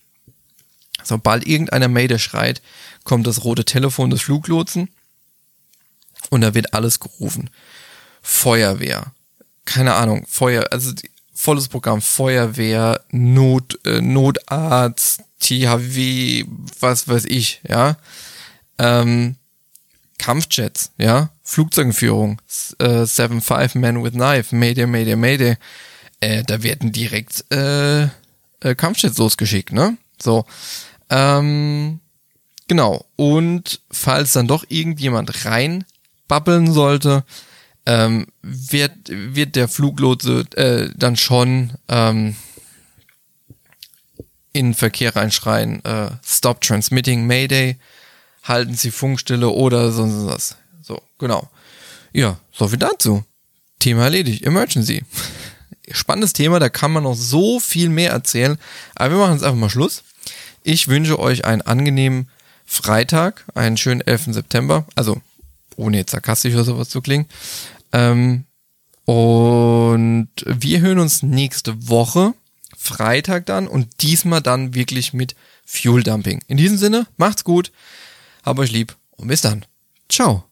sobald 1.04 1.48
irgendeiner 1.48 1.88
Mayday 1.88 2.20
schreit, 2.20 2.62
kommt 3.04 3.28
das 3.28 3.44
rote 3.44 3.66
Telefon 3.66 4.10
des 4.10 4.22
Fluglotsen 4.22 4.90
und 6.30 6.42
da 6.42 6.54
wird 6.54 6.74
alles 6.74 7.00
gerufen. 7.00 7.50
Feuerwehr, 8.22 9.14
keine 9.66 9.94
Ahnung, 9.94 10.26
Feuer, 10.28 10.68
also 10.72 10.92
volles 11.42 11.68
Programm, 11.68 12.02
Feuerwehr, 12.02 13.02
Not, 13.10 13.80
äh, 13.84 14.00
Notarzt, 14.00 15.24
THW, 15.40 16.46
was 16.80 17.08
weiß 17.08 17.26
ich, 17.26 17.62
ja. 17.68 17.98
Ähm, 18.78 19.38
Kampfjets, 20.20 20.92
ja, 21.00 21.32
Flugzeugführung, 21.42 22.40
äh, 22.78 23.06
7-5 23.06 23.80
Man 23.80 24.04
with 24.04 24.14
Knife, 24.14 24.56
Mayday, 24.56 24.86
Mayday, 24.86 25.16
Mayday, 25.16 25.58
äh, 26.20 26.44
da 26.44 26.62
werden 26.62 26.92
direkt 26.92 27.44
äh, 27.52 28.04
äh, 28.04 28.76
Kampfjets 28.78 29.18
losgeschickt, 29.18 29.74
ne? 29.74 29.98
So, 30.22 30.46
ähm, 31.10 32.02
genau. 32.68 33.08
Und 33.16 33.82
falls 33.90 34.34
dann 34.34 34.48
doch 34.48 34.64
irgendjemand 34.70 35.44
reinbabbeln 35.46 36.72
sollte, 36.72 37.24
ähm, 37.86 38.28
wird, 38.42 38.92
wird 39.08 39.56
der 39.56 39.68
Fluglotse 39.68 40.46
äh, 40.56 40.90
dann 40.96 41.16
schon 41.16 41.74
ähm, 41.88 42.36
in 44.54 44.74
Verkehr 44.74 45.16
reinschreien, 45.16 45.84
äh, 45.86 46.12
Stop 46.26 46.62
Transmitting, 46.62 47.26
Mayday, 47.26 47.78
halten 48.44 48.76
Sie 48.76 48.92
Funkstille 48.92 49.50
oder 49.50 49.92
sonst 49.92 50.26
was. 50.28 50.58
So, 50.82 51.02
genau. 51.18 51.50
Ja, 52.12 52.38
so 52.52 52.68
viel 52.68 52.80
dazu. 52.80 53.24
Thema 53.80 54.04
erledigt. 54.04 54.44
Emergency. 54.44 55.04
Spannendes 55.92 56.34
Thema, 56.34 56.60
da 56.60 56.70
kann 56.70 56.92
man 56.92 57.04
noch 57.04 57.16
so 57.16 57.60
viel 57.60 57.90
mehr 57.90 58.12
erzählen. 58.12 58.58
Aber 58.96 59.16
wir 59.16 59.20
machen 59.20 59.34
jetzt 59.34 59.44
einfach 59.44 59.60
mal 59.60 59.70
Schluss. 59.70 60.04
Ich 60.64 60.88
wünsche 60.88 61.20
euch 61.20 61.46
einen 61.46 61.62
angenehmen 61.62 62.30
Freitag, 62.66 63.46
einen 63.56 63.78
schönen 63.78 64.02
11. 64.02 64.34
September. 64.34 64.86
Also, 64.96 65.22
ohne 65.76 65.98
jetzt 65.98 66.12
sarkastisch 66.12 66.54
oder 66.54 66.64
sowas 66.64 66.90
zu 66.90 67.02
klingen. 67.02 67.28
Ähm, 67.92 68.46
und 69.06 70.30
wir 70.46 70.82
hören 70.82 71.00
uns 71.00 71.24
nächste 71.24 71.90
Woche, 71.90 72.34
Freitag 72.78 73.46
dann 73.46 73.68
und 73.68 74.02
diesmal 74.02 74.42
dann 74.42 74.74
wirklich 74.74 75.14
mit 75.14 75.36
Fuel 75.66 76.04
Dumping. 76.04 76.42
In 76.48 76.58
diesem 76.58 76.78
Sinne, 76.78 77.08
macht's 77.18 77.44
gut, 77.44 77.72
hab 78.44 78.60
euch 78.60 78.72
lieb 78.72 78.96
und 79.12 79.28
bis 79.28 79.42
dann. 79.42 79.66
Ciao. 80.10 80.51